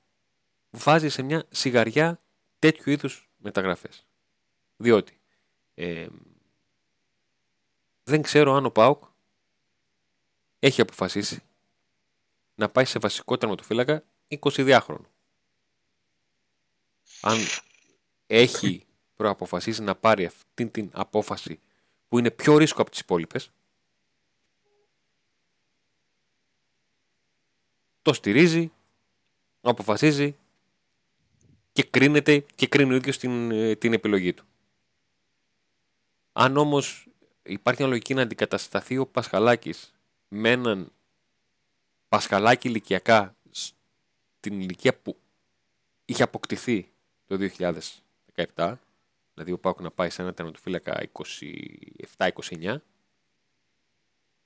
βάζει 0.69 1.09
σε 1.09 1.21
μια 1.21 1.45
σιγαριά 1.49 2.19
τέτοιου 2.59 2.91
είδους 2.91 3.29
μεταγραφές. 3.37 4.07
Διότι 4.77 5.19
ε, 5.73 6.07
δεν 8.09 8.21
ξέρω 8.21 8.53
αν 8.53 8.65
ο 8.65 8.71
Πάουκ 8.71 9.03
έχει 10.59 10.81
αποφασίσει 10.81 11.43
να 12.55 12.69
πάει 12.69 12.85
σε 12.85 12.99
βασικό 12.99 13.37
τερματοφύλακα 13.37 14.03
22χρονο. 14.39 15.05
Αν 17.21 17.37
έχει 18.27 18.85
προαποφασίσει 19.15 19.81
να 19.81 19.95
πάρει 19.95 20.25
αυτή 20.25 20.67
την 20.67 20.89
απόφαση 20.93 21.59
που 22.07 22.19
είναι 22.19 22.31
πιο 22.31 22.57
ρίσκο 22.57 22.81
από 22.81 22.91
τις 22.91 22.99
υπόλοιπες, 22.99 23.51
το 28.01 28.13
στηρίζει, 28.13 28.71
αποφασίζει 29.61 30.37
και 31.71 31.83
κρίνεται 31.83 32.45
και 32.55 32.67
κρίνει 32.67 32.93
ο 32.93 32.95
ίδιος 32.95 33.17
την, 33.17 33.51
ε, 33.51 33.75
την 33.75 33.93
επιλογή 33.93 34.33
του. 34.33 34.45
Αν 36.31 36.57
όμως 36.57 37.08
υπάρχει 37.49 37.81
μια 37.81 37.89
λογική 37.89 38.13
να 38.13 38.21
αντικατασταθεί 38.21 38.97
ο 38.97 39.07
Πασχαλάκης 39.07 39.93
με 40.27 40.49
έναν 40.49 40.91
Πασχαλάκη 42.09 42.67
ηλικιακά 42.67 43.35
στην 43.51 44.61
ηλικία 44.61 44.95
που 44.95 45.17
είχε 46.05 46.23
αποκτηθεί 46.23 46.91
το 47.27 47.49
2017, 48.55 48.75
δηλαδή 49.33 49.51
ο 49.51 49.59
Πάκου 49.59 49.83
να 49.83 49.91
πάει 49.91 50.09
σε 50.09 50.21
ένα 50.21 50.33
τερματοφύλακα 50.33 51.09
27-29, 52.17 52.77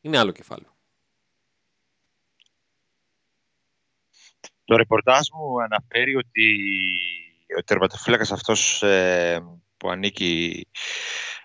είναι 0.01 0.17
άλλο 0.17 0.31
κεφάλαιο. 0.31 0.71
Το 4.65 4.75
ρεπορτάζ 4.75 5.27
μου 5.33 5.61
αναφέρει 5.61 6.15
ότι 6.15 6.67
ο 7.57 7.63
τερματοφύλακας 7.63 8.31
αυτός 8.31 8.83
ε, 8.83 9.43
που 9.77 9.89
ανήκει, 9.89 10.67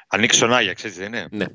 ανήκει 0.08 0.34
στον 0.34 0.52
Άγιαξ, 0.52 0.84
έτσι 0.84 0.98
δεν 0.98 1.12
είναι; 1.12 1.28
Ναι. 1.30 1.46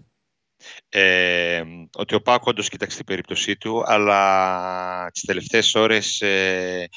Ε, 0.89 1.63
ότι 1.93 2.15
ο 2.15 2.21
Πάκο 2.21 2.45
όντως 2.47 2.69
κοίταξε 2.69 2.97
την 2.97 3.05
περίπτωσή 3.05 3.57
του, 3.57 3.83
αλλά 3.85 5.11
τις 5.11 5.21
τελευταίες 5.21 5.75
ώρες 5.75 6.21
ε, 6.21 6.87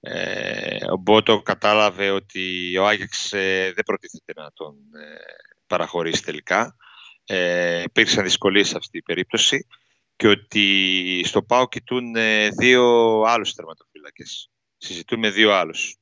ε, 0.00 0.90
ο 0.90 0.96
Μπότο 0.96 1.42
κατάλαβε 1.42 2.10
ότι 2.10 2.76
ο 2.76 2.86
Άγιαξ 2.86 3.32
ε, 3.32 3.72
δεν 3.74 3.84
προτίθεται 3.84 4.32
να 4.36 4.52
τον 4.52 4.74
ε, 4.74 5.16
παραχωρήσει 5.66 6.22
τελικά. 6.22 6.76
Ε, 7.24 7.82
υπήρξαν 7.82 8.24
δυσκολίες 8.24 8.68
σε 8.68 8.76
αυτή 8.76 8.90
την 8.90 9.02
περίπτωση 9.02 9.66
και 10.16 10.28
ότι 10.28 11.22
στο 11.24 11.42
ΠΑΟ 11.42 11.68
κοιτούν 11.68 12.14
δύο 12.58 13.20
άλλους 13.22 13.54
τερματοφύλακες. 13.54 14.50
Συζητούμε 14.76 15.30
δύο 15.30 15.52
άλλους. 15.52 15.96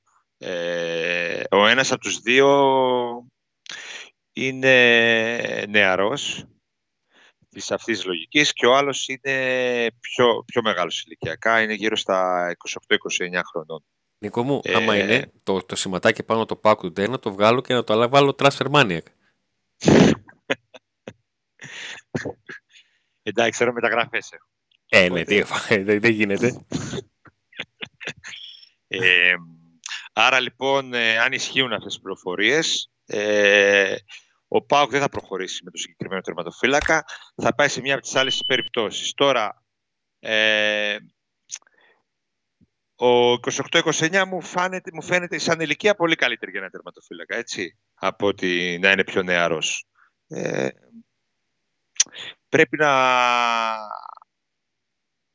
ο 1.50 1.66
ένας 1.66 1.92
από 1.92 2.00
τους 2.00 2.18
δύο 2.20 2.48
είναι 4.36 5.64
νεαρός 5.68 6.44
της 7.48 7.70
αυτής 7.70 7.96
της 7.96 8.06
λογικής 8.06 8.52
και 8.52 8.66
ο 8.66 8.74
άλλος 8.76 9.08
είναι 9.08 9.86
πιο, 10.00 10.44
πιο 10.46 10.62
μεγάλος 10.62 11.02
ηλικιακά, 11.04 11.62
είναι 11.62 11.74
γύρω 11.74 11.96
στα 11.96 12.50
28-29 12.88 13.40
χρονών. 13.50 13.84
Νίκο 14.18 14.42
μου, 14.42 14.60
ε... 14.64 14.74
άμα 14.74 14.96
είναι 14.96 15.32
το, 15.42 15.62
το 15.62 15.76
σηματάκι 15.76 16.22
πάνω 16.22 16.44
το 16.44 16.56
πάκου 16.56 16.92
του 16.92 17.10
να 17.10 17.18
το 17.18 17.32
βγάλω 17.32 17.60
και 17.60 17.74
να 17.74 17.84
το 17.84 18.08
βάλω 18.08 18.34
transfer 18.38 18.70
maniac. 18.70 19.00
Εντάξει, 23.22 23.50
ξέρω 23.50 23.72
μεταγραφές 23.72 24.32
έχω. 24.32 24.48
Ε, 24.88 25.08
ναι, 25.08 25.24
τι, 25.24 25.42
δεν, 25.84 26.00
δεν 26.00 26.12
γίνεται. 26.12 26.52
Ε, 28.88 29.34
άρα 30.12 30.40
λοιπόν, 30.40 30.94
ε, 30.94 31.18
αν 31.18 31.32
ισχύουν 31.32 31.72
αυτές 31.72 31.92
τις 31.92 32.02
πληροφορίες, 32.02 32.90
ε, 33.06 33.96
ο 34.48 34.62
Πάουκ 34.62 34.90
δεν 34.90 35.00
θα 35.00 35.08
προχωρήσει 35.08 35.64
με 35.64 35.70
το 35.70 35.78
συγκεκριμένο 35.78 36.20
τερματοφύλακα. 36.20 37.04
Θα 37.42 37.54
πάει 37.54 37.68
σε 37.68 37.80
μία 37.80 37.94
από 37.94 38.02
τις 38.02 38.14
άλλες 38.14 38.42
περιπτώσεις. 38.46 39.12
Τώρα, 39.14 39.64
ε, 40.18 40.96
ο 42.96 43.32
28-29 43.32 44.24
μου, 44.26 44.42
φαίνεται, 44.42 44.90
μου 44.92 45.02
φαίνεται 45.02 45.38
σαν 45.38 45.60
ηλικία 45.60 45.94
πολύ 45.94 46.14
καλύτερη 46.14 46.50
για 46.50 46.60
ένα 46.60 46.70
τερματοφύλακα, 46.70 47.36
έτσι, 47.36 47.78
από 47.94 48.26
ότι 48.26 48.78
να 48.82 48.90
είναι 48.90 49.04
πιο 49.04 49.22
νεαρός. 49.22 49.86
Ε, 50.26 50.68
πρέπει 52.48 52.76
να 52.76 52.92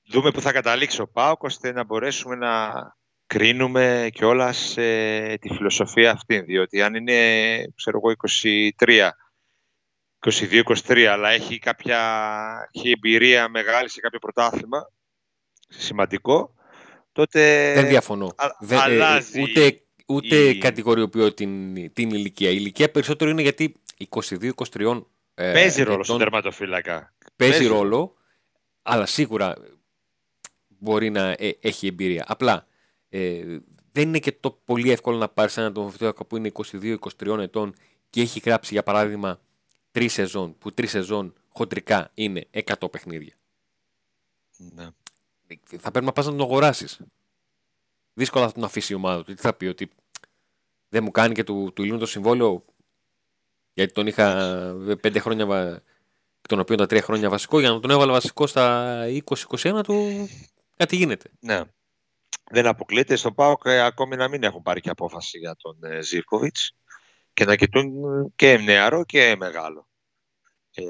δούμε 0.10 0.32
που 0.32 0.42
θα 0.42 0.52
καταλήξει 0.52 1.02
ο 1.02 1.08
ΠΑΟΚ, 1.08 1.44
ώστε 1.44 1.72
να 1.72 1.84
μπορέσουμε 1.84 2.36
να 2.36 2.72
κρίνουμε 3.32 4.10
κιόλας 4.14 4.78
ε, 4.78 5.38
τη 5.42 5.50
φιλοσοφία 5.54 6.12
αυτή, 6.12 6.40
διότι 6.40 6.82
αν 6.82 6.96
είναι, 6.96 7.18
ξέρω 7.76 8.00
εγώ, 8.04 8.16
23, 8.80 9.10
22-23, 10.88 11.02
αλλά 11.02 11.30
έχει 11.30 11.60
κάποια 11.60 12.00
έχει 12.72 12.92
εμπειρία 12.92 13.50
μεγάλη 13.50 13.90
σε 13.90 14.00
κάποιο 14.00 14.20
πρωτάθλημα, 14.20 14.92
σημαντικό, 15.68 16.56
τότε... 17.12 17.74
Δεν 17.74 17.88
διαφωνώ. 17.88 18.36
Δεν, 18.60 18.78
ε, 18.78 18.82
αλλάζει 18.82 19.42
ούτε 19.42 19.82
ούτε 20.08 20.36
η... 20.36 20.58
κατηγοριοποιώ 20.58 21.34
την, 21.34 21.74
την 21.94 22.10
ηλικία. 22.10 22.50
Η 22.50 22.56
ηλικία 22.58 22.92
περισσότερο 22.92 23.30
είναι 23.30 23.42
γιατί 23.42 23.76
22-23 24.10 25.02
ε, 25.34 25.52
Παίζει 25.52 25.84
ρόλο 25.84 26.04
στον 26.04 26.18
τερματοφύλακα. 26.18 27.14
Παίζει, 27.36 27.58
παίζει 27.58 27.74
ρόλο, 27.74 28.16
αλλά 28.82 29.06
σίγουρα 29.06 29.56
μπορεί 30.68 31.10
να 31.10 31.36
ε, 31.38 31.58
έχει 31.62 31.88
εμπειρία. 31.88 32.26
Απλά 32.28 32.66
ε, 33.14 33.58
δεν 33.92 34.08
είναι 34.08 34.20
και 34.20 34.32
το 34.32 34.52
πολύ 34.52 34.92
εύκολο 34.92 35.18
να 35.18 35.30
πάρεις 35.30 35.58
έναν 35.58 35.74
τερματοφύλακα 35.74 36.26
που 36.26 36.38
είναι 36.38 36.52
22-23 36.54 37.38
ετών 37.40 37.74
και 38.10 38.22
έχει 38.22 38.40
γράψει 38.40 38.74
για 38.74 38.84
παράδειγμα 38.84 39.40
τρεις 39.92 40.14
σεζόν, 40.14 40.58
που 40.58 40.72
τρεις 40.72 40.90
σεζόν 40.90 41.34
χοντρικά 41.50 42.12
είναι 42.14 42.48
100 42.52 42.92
παιχνίδια. 42.92 43.34
Ναι. 44.58 44.88
Θα 45.78 45.92
πρέπει 45.92 46.06
να 46.06 46.12
πας 46.12 46.26
να 46.26 46.32
τον 46.32 46.42
αγοράσεις. 46.42 47.00
Δύσκολα 48.14 48.48
θα 48.48 48.54
τον 48.54 48.64
αφήσει 48.64 48.94
η 48.94 48.96
ομάδα 48.96 49.24
του. 49.24 49.34
Τι 49.34 49.42
θα 49.42 49.54
πει, 49.54 49.66
ότι 49.66 49.90
δεν 50.90 51.04
μου 51.04 51.12
κάνει 51.12 51.34
και 51.34 51.44
του, 51.44 51.72
του 51.76 51.98
το 51.98 52.06
συμβόλαιο 52.06 52.66
γιατί 53.74 53.94
τον 53.94 54.08
είχα 54.08 54.56
πέντε 55.02 55.20
χρόνια, 55.20 55.84
τον 56.42 56.60
οποίο 56.60 56.76
τα 56.76 56.86
τρία 56.86 57.02
χρόνια 57.02 57.30
βασικό, 57.30 57.60
για 57.60 57.70
να 57.70 57.80
τον 57.80 57.90
έβαλα 57.90 58.12
βασικό 58.12 58.48
στα 58.48 59.06
20-21 59.26 59.82
του, 59.84 60.28
κάτι 60.76 60.96
γίνεται. 60.96 61.30
Ναι. 61.40 61.62
Δεν 62.52 62.68
αποκλείεται 62.68 63.16
στον 63.16 63.34
ΠΑΟΚ 63.34 63.62
ε, 63.66 63.82
ακόμη 63.82 64.16
να 64.16 64.28
μην 64.28 64.44
έχουν 64.44 64.62
πάρει 64.62 64.82
και 64.82 64.90
απόφαση 64.90 65.38
για 65.38 65.56
τον 65.56 65.84
ε, 65.84 66.00
και 67.34 67.46
να 67.46 67.56
κοιτούν 67.56 67.92
και 68.36 68.58
νεαρό 68.58 69.04
και 69.04 69.36
μεγάλο. 69.38 69.88
Ε, 70.74 70.84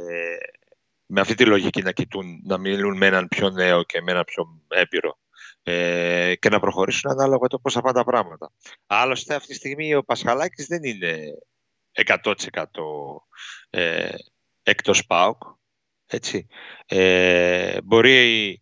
με 1.05 1.21
αυτή 1.21 1.35
τη 1.35 1.45
λογική 1.45 1.81
να 1.81 1.91
κοιτούν, 1.91 2.41
να 2.43 2.57
μιλούν 2.57 2.97
με 2.97 3.05
έναν 3.05 3.27
πιο 3.27 3.49
νέο 3.49 3.83
και 3.83 4.01
με 4.01 4.11
έναν 4.11 4.23
πιο 4.23 4.61
έμπειρο 4.67 5.19
ε, 5.63 6.35
και 6.35 6.49
να 6.49 6.59
προχωρήσουν 6.59 7.11
ανάλογα 7.11 7.47
το 7.47 7.59
πώς 7.59 7.73
θα 7.73 7.81
πάνε 7.81 7.97
τα 7.97 8.03
πράγματα. 8.03 8.51
Άλλωστε 8.87 9.35
αυτή 9.35 9.47
τη 9.47 9.53
στιγμή 9.53 9.95
ο 9.95 10.03
Πασχαλάκης 10.03 10.65
δεν 10.67 10.83
είναι 10.83 11.17
100% 12.23 12.33
ε, 13.69 14.09
εκτός 14.63 15.05
ΠΑΟΚ. 15.05 15.41
Έτσι. 16.05 16.47
Ε, 16.85 17.81
μπορεί 17.81 18.61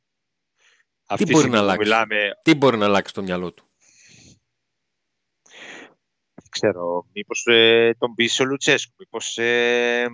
αυτή 1.09 1.25
τι 1.25 1.31
μπορεί, 1.31 1.49
να 1.49 1.57
αλλάξει; 1.57 1.79
Μιλάμε... 1.79 2.31
τι 2.41 2.55
μπορεί 2.55 2.77
να 2.77 2.85
αλλάξει 2.85 3.13
το 3.13 3.21
μυαλό 3.21 3.53
του; 3.53 3.69
Δεν 6.33 6.49
ξέρω. 6.49 7.07
Μήπως 7.13 7.45
ε, 7.45 7.95
τον 7.97 8.13
πείσει 8.13 8.41
ο 8.41 8.45
Λουτσέσκου. 8.45 8.93
Μήπως 8.97 9.37
ε, 9.37 10.07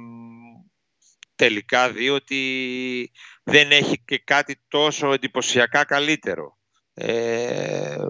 τελικά 1.36 1.92
δει 1.92 2.10
ότι 2.10 3.12
δεν 3.44 3.72
έχει 3.72 4.04
και 4.06 4.18
κάτι 4.18 4.62
τόσο 4.68 5.14
εντυπωσιακά 5.14 5.86
καλύτερο. 5.86 6.58
Ε, 6.94 8.08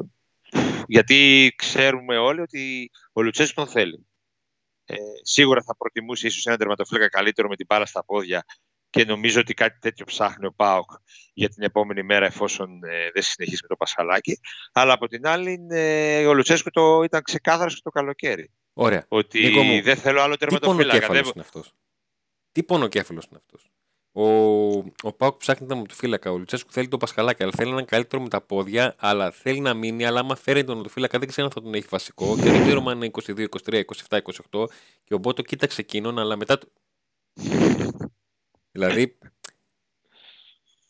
γιατί 0.87 1.53
ξέρουμε 1.55 2.17
όλοι 2.17 2.41
ότι 2.41 2.91
ο 3.13 3.21
Λουτσέσκου 3.21 3.53
τον 3.53 3.67
θέλει. 3.67 4.07
Ε, 4.85 4.95
σίγουρα 5.21 5.61
θα 5.61 5.75
προτιμούσε 5.75 6.27
ίσως 6.27 6.45
ένα 6.45 6.57
τερματοφύλακα 6.57 7.09
καλύτερο 7.09 7.47
με 7.47 7.55
την 7.55 7.65
μπάλα 7.65 7.85
στα 7.85 8.05
πόδια 8.05 8.45
και 8.95 9.05
νομίζω 9.05 9.39
ότι 9.39 9.53
κάτι 9.53 9.79
τέτοιο 9.79 10.05
ψάχνει 10.05 10.45
ο 10.45 10.51
Πάοκ 10.55 10.91
για 11.33 11.49
την 11.49 11.63
επόμενη 11.63 12.03
μέρα 12.03 12.25
εφόσον 12.25 12.83
ε, 12.83 13.11
δεν 13.13 13.23
συνεχίσει 13.23 13.59
με 13.61 13.67
το 13.67 13.75
Πασχαλάκι. 13.75 14.39
Αλλά 14.71 14.93
από 14.93 15.07
την 15.07 15.27
άλλη 15.27 15.67
ε, 15.69 16.25
ο 16.25 16.33
Λουτσέσκο 16.33 16.69
το 16.69 17.03
ήταν 17.03 17.21
ξεκάθαρος 17.21 17.81
το 17.81 17.89
καλοκαίρι. 17.89 18.51
Ωραία. 18.73 19.05
Ότι 19.07 19.81
δεν 19.81 19.95
θέλω 19.95 20.21
άλλο 20.21 20.37
τερματοφύλακα. 20.37 21.07
Τι 21.07 21.17
είναι 21.17 21.39
αυτός; 21.39 21.73
Τι 22.51 22.63
πονοκέφαλος 22.63 23.25
είναι 23.25 23.37
αυτός; 23.37 23.71
Ο, 24.11 24.27
ο 25.01 25.13
Πάουκ 25.17 25.37
ψάχνει 25.37 25.67
να 25.67 25.75
μου 25.75 25.83
του 25.83 25.95
φύλακα. 25.95 26.31
Ο 26.31 26.37
Λουτσέσκου 26.37 26.71
θέλει 26.71 26.87
το 26.87 26.97
Πασχαλάκι, 26.97 27.43
αλλά 27.43 27.51
θέλει 27.55 27.71
έναν 27.71 27.85
καλύτερο 27.85 28.21
με 28.21 28.29
τα 28.29 28.41
πόδια, 28.41 28.95
αλλά 28.97 29.31
θέλει 29.31 29.59
να 29.59 29.73
μείνει. 29.73 30.05
Αλλά 30.05 30.19
άμα 30.19 30.35
φέρει 30.35 30.63
τον 30.63 30.89
φύλακα, 30.89 31.19
δεν 31.19 31.27
ξέρω 31.27 31.47
αν 31.47 31.53
θα 31.53 31.61
τον 31.61 31.73
έχει 31.73 31.87
βασικό. 31.89 32.35
Και 32.35 32.49
δεν 32.49 32.63
ξέρω 32.63 32.83
αν 32.87 33.01
είναι 33.01 33.11
22, 33.25 33.45
23, 33.65 33.81
27, 34.09 34.19
28. 34.51 34.65
Και 35.03 35.13
ο 35.13 35.17
Μπότο 35.17 35.41
κοίταξε 35.41 35.81
εκείνον, 35.81 36.19
αλλά 36.19 36.35
μετά. 36.35 36.59
Δηλαδή. 38.75 39.17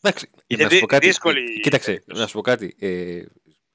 Εντάξει, 0.00 0.28
Είναι 0.46 0.62
να 0.62 0.68
σου 0.70 0.74
πω 0.74 0.80
δύ- 0.80 0.88
κάτι. 0.90 1.06
δύσκολη- 1.06 1.60
Κοίταξε, 1.62 2.02
να 2.06 2.26
σου 2.26 2.32
πω 2.32 2.40
κάτι. 2.40 2.74
Ε, 2.78 3.24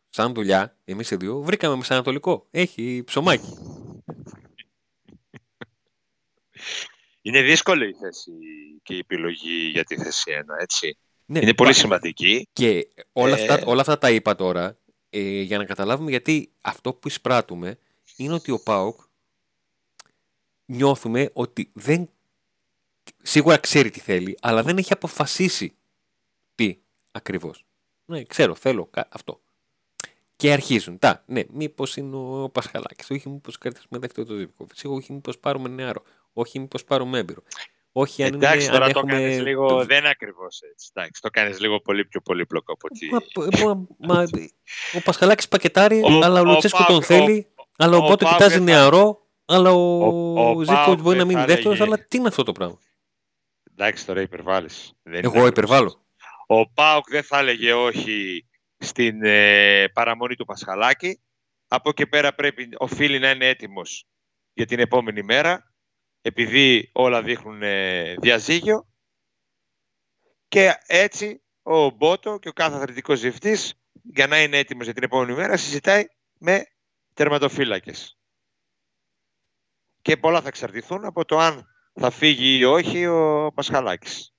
σαν 0.10 0.34
δουλειά, 0.34 0.78
εμείς 0.86 1.12
οι 1.12 1.16
δύο 1.16 1.42
βρήκαμε 1.42 1.76
μεσανατολικό. 1.76 2.48
Έχει 2.52 3.04
ψωμάκι. 3.06 3.54
Είναι 7.22 7.42
δύσκολη 7.42 7.90
η 7.90 7.94
θέση 7.94 8.32
και 8.84 8.94
η 8.94 8.98
επιλογή 8.98 9.70
για 9.72 9.84
τη 9.84 9.98
θέση 9.98 10.32
1, 10.32 10.56
έτσι. 10.60 10.98
Ναι, 11.26 11.40
Είναι 11.40 11.54
πολύ 11.54 11.70
πα- 11.70 11.76
σημαντική. 11.76 12.48
Και 12.54 12.88
όλα, 13.12 13.38
Ε. 13.38 13.42
αυτά, 13.42 13.66
όλα 13.66 13.82
αυτά 13.82 13.98
τα 13.98 14.12
είπα 14.12 14.36
τώρα 14.36 14.78
ε, 15.10 15.42
για 15.42 15.58
να 15.58 15.66
καταλάβουμε 15.66 16.10
γιατί 16.10 16.52
αυτό 16.62 16.94
που 16.94 17.08
εισπράττουμε 17.08 17.80
είναι 18.16 18.34
ότι 18.34 18.52
ο 18.52 18.60
Πάοκ 18.64 19.00
νιώθουμε 20.66 21.30
ότι 21.34 21.72
δεν 21.74 22.10
σίγουρα 23.22 23.58
ξέρει 23.58 23.90
τι 23.90 24.00
θέλει 24.00 24.38
αλλά 24.42 24.64
δεν 24.64 24.78
έχει 24.78 24.94
αποφασίσει 24.94 25.76
τι 26.56 26.78
ακριβώς. 27.12 27.66
Ναι, 28.06 28.24
ξέρω, 28.24 28.56
θέλω 28.56 28.86
κα- 28.86 29.08
αυτό. 29.12 29.42
Και 30.36 30.52
αρχίζουν. 30.52 31.00
Τα, 31.00 31.24
ναι, 31.26 31.44
μήπως 31.52 31.98
είναι 31.98 32.16
ο 32.16 32.50
Πασχαλάκης. 32.50 33.10
Όχι, 33.10 33.30
μήπως 33.30 33.58
κρατήσουμε 33.58 34.00
δεύτερο 34.00 34.28
το 34.28 34.34
δίπλο. 34.36 34.68
Όχι, 34.84 35.14
μήπως 35.14 35.38
πάρουμε 35.38 35.70
νεαρό. 35.70 36.04
Όχι, 36.34 36.60
μήπως 36.60 36.84
πάρουμε 36.84 37.18
έμπειρο. 37.20 37.44
Όχι, 37.92 38.24
αν, 38.24 38.34
Εντάξει, 38.34 38.64
είναι, 38.64 38.72
τώρα 38.74 38.86
αν 38.86 38.92
το 38.92 39.00
έχουμε... 39.00 39.14
κάνεις 39.14 39.40
λίγο, 39.42 39.86
δεν 39.86 39.98
είναι 40.00 40.10
ακριβώς 40.10 40.62
έτσι. 40.62 40.90
Εντάξει, 40.94 41.22
το 41.22 41.30
κάνεις 41.30 41.60
λίγο 41.60 41.80
πολύ 41.82 42.06
πιο 42.06 42.22
πολύπλοκο 42.22 42.72
από 42.72 42.88
ότι... 42.92 43.10
Μα, 43.66 43.74
μα, 43.76 43.88
μα, 44.08 44.28
ο 44.94 45.02
Πασχαλάκης 45.04 45.48
πακετάρει, 45.48 46.02
Ο- 46.04 46.20
αλλά 46.24 46.40
ο 46.40 46.44
ο 46.44 46.46
Λουτσέσκο 46.46 46.78
Πάουκ- 46.78 46.92
τον 46.92 47.04
θέλει, 47.04 47.48
αλλά 47.78 47.98
ο 47.98 48.04
ο 48.04 48.08
Μπότο 48.08 48.26
Πάουκ 48.26 48.34
κοιτάζει 48.38 48.58
δεν 48.58 48.68
θα- 48.68 48.72
νεαρό, 48.74 49.28
αλλά 49.46 49.72
ο, 49.72 50.06
Ο- 50.06 50.50
ο 50.50 50.60
Ζήκοβιτ 50.60 50.86
Πάουκ 50.86 51.00
μπορεί 51.02 51.18
να 51.18 51.24
δεν 51.24 51.28
μείνει 51.28 51.40
θα 51.40 51.46
δεύτερος, 51.46 51.80
έλεγε- 51.80 51.94
αλλά 51.94 52.06
τι 52.08 52.18
είναι 52.18 52.28
αυτό 52.28 52.44
το 52.44 52.52
πράγμα; 52.52 52.78
Εντάξει, 53.72 54.06
τώρα 54.06 54.22
υπερβάλλεις. 54.22 54.94
Δεν 55.04 55.14
είναι 55.14 55.22
Εγώ 55.28 55.30
ακριβώς 55.30 55.50
υπερβάλλω. 55.50 55.86
έτσι. 55.86 56.00
Ο 56.48 56.70
Πάουκ 56.70 57.10
δεν 57.10 57.24
θα 57.24 57.38
έλεγε 57.38 57.74
όχι 57.74 58.46
στην 58.78 59.24
ε, 59.24 59.88
παραμονή 59.88 60.36
του 60.36 60.46
Πασχαλάκη. 60.46 61.22
Από 61.68 61.90
εκεί 61.90 62.08
πέρα 62.08 62.34
πρέπει, 62.36 62.70
οφείλει 62.78 63.20
να 63.20 63.30
είναι 63.30 63.48
έτοιμος 63.48 64.08
για 64.54 64.66
την 64.66 64.80
επόμενη 64.80 65.24
μέρα, 65.24 65.74
επειδή 66.22 66.90
όλα 66.94 67.24
δείχνουν 67.24 67.62
ε, 67.62 68.16
διαζύγιο. 68.16 68.88
Και 70.48 70.74
έτσι 70.86 71.44
ο 71.62 71.90
Μπότο 71.90 72.40
και 72.40 72.50
ο 72.50 72.54
κάθε 72.54 72.76
αθλητικός 72.76 73.22
διευθυντής 73.22 73.82
για 73.92 74.28
να 74.28 74.42
είναι 74.42 74.58
έτοιμος 74.58 74.86
για 74.86 74.94
την 74.94 75.04
επόμενη 75.04 75.34
μέρα 75.34 75.58
συζητάει 75.58 76.06
με 76.38 76.66
τερματοφύλακες. 77.14 78.20
Και 80.02 80.18
πολλά 80.18 80.42
θα 80.42 80.48
εξαρτηθούν 80.48 81.06
από 81.06 81.26
το 81.26 81.38
αν 81.38 81.71
θα 81.94 82.10
φύγει 82.10 82.58
ή 82.58 82.64
όχι 82.64 83.06
ο 83.08 83.52
Πασχαλάκης. 83.56 84.34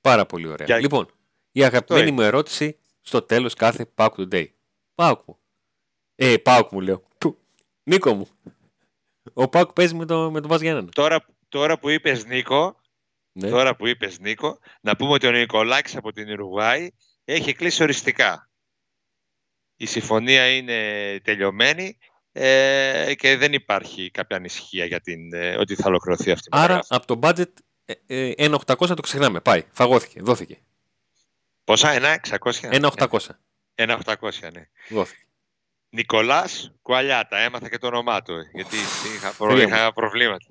Πάρα 0.00 0.26
πολύ 0.26 0.46
ωραία. 0.46 0.66
Για- 0.66 0.78
Λοιπόν, 0.78 1.10
η 1.52 1.64
αγαπημένη 1.64 2.06
είναι. 2.06 2.12
μου 2.16 2.20
ερώτηση 2.20 2.78
στο 3.00 3.22
τέλος 3.22 3.54
κάθε 3.54 3.92
Pauk 3.94 4.10
Today. 4.16 4.46
Πάουκ 4.94 5.22
μου. 5.26 5.38
Ε, 6.14 6.36
Πάουκ 6.36 6.72
μου 6.72 6.80
λέω. 6.80 7.02
Του. 7.18 7.38
Νίκο 7.82 8.14
μου. 8.14 8.28
Ο 9.32 9.48
Πάουκ 9.48 9.72
παίζει 9.72 9.94
με, 9.94 10.04
το, 10.06 10.30
με 10.30 10.40
τον 10.40 10.48
Βάζ 10.50 10.60
Γιάννενα. 10.60 10.88
Τώρα, 10.92 11.26
τώρα 11.48 11.78
που 11.78 11.88
είπες 11.88 12.24
Νίκο, 12.24 12.80
Ναι. 13.32 13.48
τώρα 13.50 13.76
που 13.76 13.86
είπες 13.86 14.18
Νίκο, 14.18 14.58
να 14.80 14.96
πούμε 14.96 15.12
ότι 15.12 15.26
ο 15.26 15.30
Νικολάκης 15.30 15.96
από 15.96 16.12
την 16.12 16.28
Ιρουβάη 16.28 16.90
έχει 17.24 17.52
κλείσει 17.54 17.82
οριστικά. 17.82 18.50
Η 19.76 19.86
συμφωνία 19.86 20.56
είναι 20.56 21.20
τελειωμένη 21.24 21.98
ε, 22.32 23.12
και 23.18 23.36
δεν 23.36 23.52
υπάρχει 23.52 24.10
κάποια 24.10 24.36
ανησυχία 24.36 24.84
για 24.84 25.00
την, 25.00 25.32
ε, 25.34 25.56
ότι 25.56 25.74
θα 25.74 25.84
ολοκληρωθεί 25.86 26.30
αυτή 26.30 26.48
η 26.48 26.50
Άρα 26.52 26.62
μεταγραφή. 26.74 26.94
από 26.94 27.06
το 27.06 27.18
budget 27.28 27.52
ε, 28.06 28.32
ε, 28.36 28.48
1.800 28.66 28.86
το 28.96 29.02
ξεχνάμε. 29.02 29.40
Πάει. 29.40 29.64
Φαγώθηκε. 29.72 30.20
Δόθηκε. 30.22 30.58
Πόσα, 31.64 31.90
ένα, 31.90 32.20
600. 32.28 32.50
1.800. 32.70 33.18
Ένα 33.74 33.98
800, 34.04 34.14
ναι. 34.52 34.68
Δόθηκε. 34.88 35.24
Νικολάς 35.92 36.72
Κουαλιάτα, 36.82 37.38
έμαθα 37.38 37.68
και 37.68 37.78
το 37.78 37.86
όνομά 37.86 38.22
του, 38.22 38.32
ε, 38.32 38.50
γιατί 38.54 38.76
είχα, 39.16 39.32
προ- 39.38 39.50
Φίλε 39.50 39.62
μου. 39.66 39.68
είχα 39.74 39.92
προβλήματα. 39.92 40.46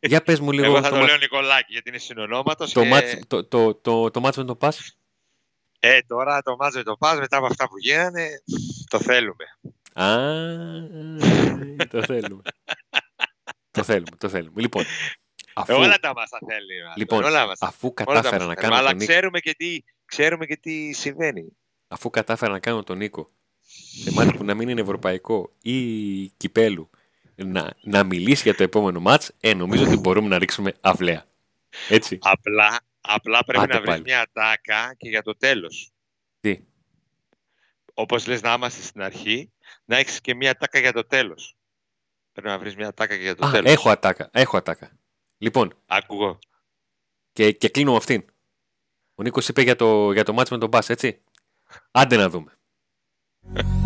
Για 0.00 0.22
πες 0.22 0.40
μου 0.40 0.52
λίγο 0.52 0.64
Εγώ 0.64 0.76
θα 0.76 0.82
το, 0.82 0.88
το 0.88 0.96
μα- 1.00 1.06
λέω 1.06 1.16
Νικολάκη, 1.16 1.72
γιατί 1.72 1.88
είναι 1.88 1.98
συνονόματος 1.98 2.72
το, 2.72 2.82
και... 2.82 2.88
μάτς, 2.88 3.16
το, 3.26 3.44
το, 3.44 3.74
το, 3.74 4.10
το 4.10 4.20
μάτς 4.20 4.36
με 4.36 4.44
τον 4.44 4.58
Πας; 4.58 4.96
Ε, 5.80 5.98
τώρα 6.06 6.42
το 6.42 6.56
μάτζε 6.56 6.82
το 6.82 6.96
πας 6.96 7.18
μετά 7.18 7.36
από 7.36 7.46
αυτά 7.46 7.68
που 7.68 7.78
γίνανε, 7.78 8.28
το 8.88 9.00
θέλουμε. 9.00 9.44
Α, 9.94 10.04
το 11.88 12.04
θέλουμε. 12.04 12.42
το 13.70 13.82
θέλουμε, 13.82 14.16
το 14.18 14.28
θέλουμε. 14.28 14.60
Λοιπόν, 14.60 14.84
αφού, 15.54 15.72
Ε, 15.72 15.76
όλα 15.76 15.98
τα 15.98 16.12
μας 16.14 16.30
τα 16.30 16.38
θέλει. 16.48 16.80
μάλλον, 16.82 16.94
λοιπόν, 16.96 17.24
όλα 17.24 17.46
μας. 17.46 17.58
αφού 17.62 17.86
όλα 17.86 17.94
τα 17.94 18.04
κατάφερα 18.04 18.44
μας 18.44 18.48
να 18.48 18.54
τα 18.54 18.60
κάνω 18.60 18.74
θέλουμε. 18.74 18.76
τον 18.76 18.78
Αλλά 18.78 18.92
Νίκο, 18.92 19.12
ξέρουμε 19.12 19.40
και, 19.40 19.54
τι, 19.54 19.78
ξέρουμε 20.04 20.46
και 20.46 20.56
τι 20.56 20.92
συμβαίνει. 20.92 21.56
αφού 21.88 22.10
κατάφερα 22.10 22.52
να 22.52 22.58
κάνω 22.58 22.82
τον 22.82 22.96
Νίκο 22.98 23.28
σε 24.02 24.12
μάτι 24.12 24.36
που 24.36 24.44
να 24.44 24.54
μην 24.54 24.68
είναι 24.68 24.80
ευρωπαϊκό 24.80 25.52
ή 25.62 26.26
κυπέλου 26.28 26.90
να, 27.34 27.72
να 27.82 28.04
μιλήσει 28.04 28.42
για 28.42 28.54
το 28.54 28.62
επόμενο 28.62 29.00
μάτς, 29.00 29.32
ε, 29.40 29.54
νομίζω 29.54 29.84
ότι 29.84 29.96
μπορούμε 29.96 30.28
να 30.28 30.38
ρίξουμε 30.38 30.72
αυλαία. 30.80 31.24
Έτσι. 31.88 32.18
Απλά, 32.22 32.80
απλά 33.00 33.44
πρέπει 33.44 33.62
Άντε 33.64 33.72
να 33.74 33.80
βρεις 33.80 33.90
πάλι. 33.90 34.02
μια 34.02 34.26
τάκα 34.32 34.94
και 34.96 35.08
για 35.08 35.22
το 35.22 35.36
τέλος. 35.36 35.90
Τι; 36.40 36.60
Όπως 37.94 38.26
λες 38.26 38.42
να 38.42 38.52
είμαστε 38.52 38.82
στην 38.82 39.02
αρχή, 39.02 39.52
να 39.84 39.96
έχεις 39.96 40.20
και 40.20 40.34
μια 40.34 40.54
τάκα 40.54 40.78
για 40.78 40.92
το 40.92 41.04
τέλος. 41.06 41.56
Πρέπει 42.32 42.48
να 42.48 42.58
βρεις 42.58 42.76
μια 42.76 42.94
τάκα 42.94 43.16
και 43.16 43.22
για 43.22 43.34
το 43.36 43.46
Α, 43.46 43.50
τέλος. 43.50 43.72
έχω 43.72 43.90
ατάκα, 43.90 44.28
έχω 44.32 44.56
ατάκα. 44.56 44.90
Λοιπόν, 45.38 45.82
Ακούω. 45.86 46.38
και, 47.32 47.52
και 47.52 47.68
κλείνω 47.68 47.90
με 47.90 47.96
αυτήν. 47.96 48.24
Ο 49.14 49.22
Νίκος 49.22 49.48
είπε 49.48 49.62
για 49.62 49.76
το, 49.76 50.12
για 50.12 50.24
το 50.24 50.32
μάτς 50.32 50.50
με 50.50 50.58
τον 50.58 50.68
Μπάς, 50.68 50.88
έτσι. 50.88 51.22
Άντε 51.90 52.16
να 52.16 52.28
δούμε. 52.28 52.58